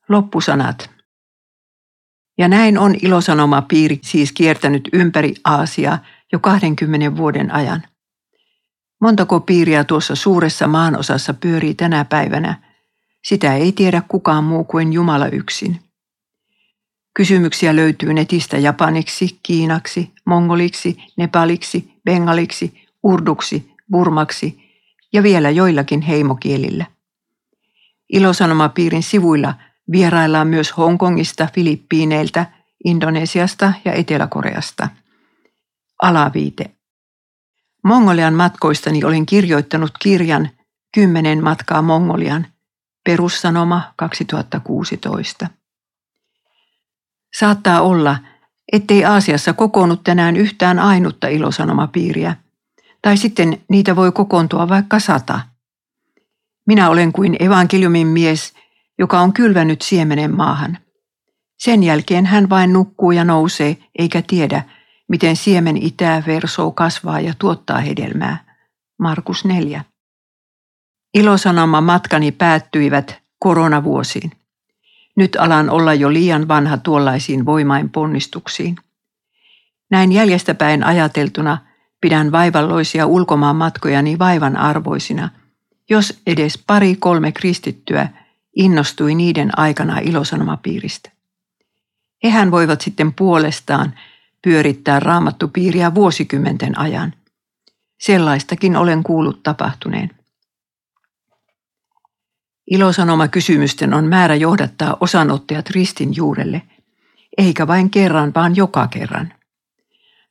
Loppusanat. 0.10 0.89
Ja 2.38 2.47
näin 2.47 2.77
on 2.77 2.95
ilosanoma 3.01 3.62
piiri 3.62 3.99
siis 4.03 4.32
kiertänyt 4.32 4.89
ympäri 4.93 5.34
Aasiaa 5.43 5.99
jo 6.34 6.39
20 6.39 7.17
vuoden 7.17 7.53
ajan. 7.53 7.84
Montako 9.01 9.39
piiriä 9.39 9.84
tuossa 9.84 10.15
suuressa 10.15 10.67
maanosassa 10.67 11.34
pyörii 11.34 11.73
tänä 11.73 12.06
päivänä, 12.06 12.63
sitä 13.23 13.53
ei 13.53 13.71
tiedä 13.71 14.01
kukaan 14.08 14.43
muu 14.43 14.63
kuin 14.63 14.93
Jumala 14.93 15.27
yksin. 15.27 15.87
Kysymyksiä 17.17 17.75
löytyy 17.75 18.13
netistä 18.13 18.58
japaniksi, 18.58 19.39
kiinaksi, 19.43 20.12
mongoliksi, 20.25 20.97
nepaliksi, 21.17 21.93
bengaliksi, 22.06 22.86
urduksi, 23.03 23.71
burmaksi 23.91 24.63
ja 25.13 25.23
vielä 25.23 25.49
joillakin 25.49 26.01
heimokielillä. 26.01 26.86
Ilosanomapiirin 28.10 29.03
sivuilla– 29.03 29.53
Vieraillaan 29.91 30.47
myös 30.47 30.77
Hongkongista, 30.77 31.47
Filippiineiltä, 31.53 32.45
Indonesiasta 32.86 33.73
ja 33.86 33.93
Etelä-Koreasta. 33.93 34.88
Alaviite. 36.01 36.71
Mongolian 37.84 38.34
matkoistani 38.34 39.03
olin 39.03 39.25
kirjoittanut 39.25 39.91
kirjan 39.99 40.49
Kymmenen 40.93 41.43
matkaa 41.43 41.82
Mongolian, 41.82 42.47
Perussanoma 43.03 43.93
2016. 43.95 45.47
Saattaa 47.39 47.82
olla, 47.82 48.17
ettei 48.71 49.06
Aasiassa 49.06 49.54
kokoonnut 49.54 50.04
tänään 50.04 50.38
yhtään 50.38 50.80
ainutta 50.80 51.28
ilosanomapiiriä, 51.28 52.36
tai 53.02 53.17
sitten 53.17 53.62
niitä 53.69 53.95
voi 53.95 54.12
kokoontua 54.12 54.69
vaikka 54.69 55.00
sata. 55.00 55.39
Minä 56.67 56.89
olen 56.89 57.12
kuin 57.12 57.36
evankeliumin 57.39 58.08
mies, 58.08 58.54
joka 59.00 59.19
on 59.19 59.34
kylvänyt 59.34 59.82
siemenen 59.82 60.36
maahan. 60.36 60.78
Sen 61.60 61.84
jälkeen 61.84 62.26
hän 62.26 62.50
vain 62.50 62.73
nukkuu 62.73 63.12
ja 63.12 63.23
nousee, 63.23 63.78
eikä 64.00 64.23
tiedä, 64.28 64.63
miten 65.10 65.36
siemen 65.36 65.78
itää 65.78 66.23
versoo 66.28 66.71
kasvaa 66.71 67.19
ja 67.19 67.34
tuottaa 67.39 67.80
hedelmää. 67.80 68.38
Markus 69.00 69.45
4. 69.45 69.84
Ilosanoma 71.13 71.82
matkani 71.82 72.32
päättyivät 72.32 73.19
koronavuosiin. 73.39 74.32
Nyt 75.17 75.36
alan 75.36 75.69
olla 75.69 75.93
jo 75.93 76.13
liian 76.13 76.47
vanha 76.47 76.77
tuollaisiin 76.77 77.45
voimain 77.45 77.89
ponnistuksiin. 77.89 78.75
Näin 79.91 80.12
jäljestäpäin 80.12 80.84
ajateltuna 80.84 81.58
pidän 82.01 82.32
vaivalloisia 82.32 83.06
ulkomaan 83.06 83.56
matkojani 83.56 84.19
vaivan 84.19 84.58
arvoisina, 84.58 85.30
jos 85.89 86.21
edes 86.27 86.63
pari 86.67 86.95
kolme 86.95 87.32
kristittyä 87.32 88.10
innostui 88.56 89.15
niiden 89.15 89.60
aikana 89.60 89.99
ilosanomapiiristä. 89.99 91.12
Hehän 92.23 92.51
voivat 92.51 92.82
sitten 92.82 93.13
puolestaan 93.13 93.93
pyörittää 94.43 94.99
raamattupiiriä 94.99 95.95
vuosikymmenten 95.95 96.80
ajan. 96.80 97.13
Sellaistakin 98.01 98.75
olen 98.75 99.03
kuullut 99.03 99.43
tapahtuneen. 99.43 100.16
Ilosanoma 102.71 103.27
kysymysten 103.27 103.93
on 103.93 104.06
määrä 104.06 104.36
johdattaa 104.36 104.97
osanottajat 104.99 105.69
ristin 105.69 106.15
juurelle, 106.15 106.62
eikä 107.38 107.67
vain 107.67 107.89
kerran, 107.89 108.32
vaan 108.36 108.56
joka 108.56 108.88
kerran. 108.88 109.34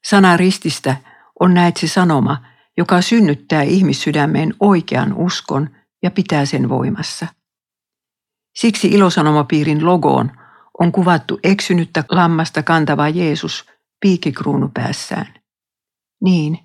Sana 0.04 0.36
rististä 0.36 0.96
on 1.40 1.54
näet 1.54 1.76
se 1.76 1.88
sanoma, 1.88 2.42
joka 2.76 3.00
synnyttää 3.00 3.62
ihmissydämeen 3.62 4.54
oikean 4.60 5.14
uskon 5.14 5.70
ja 6.02 6.10
pitää 6.10 6.46
sen 6.46 6.68
voimassa. 6.68 7.26
Siksi 8.56 8.88
ilosanomapiirin 8.88 9.86
logoon 9.86 10.30
on 10.80 10.92
kuvattu 10.92 11.38
eksynyttä 11.44 12.04
lammasta 12.10 12.62
kantava 12.62 13.08
Jeesus 13.08 13.64
piikikruunu 14.00 14.70
päässään. 14.74 15.34
Niin, 16.22 16.58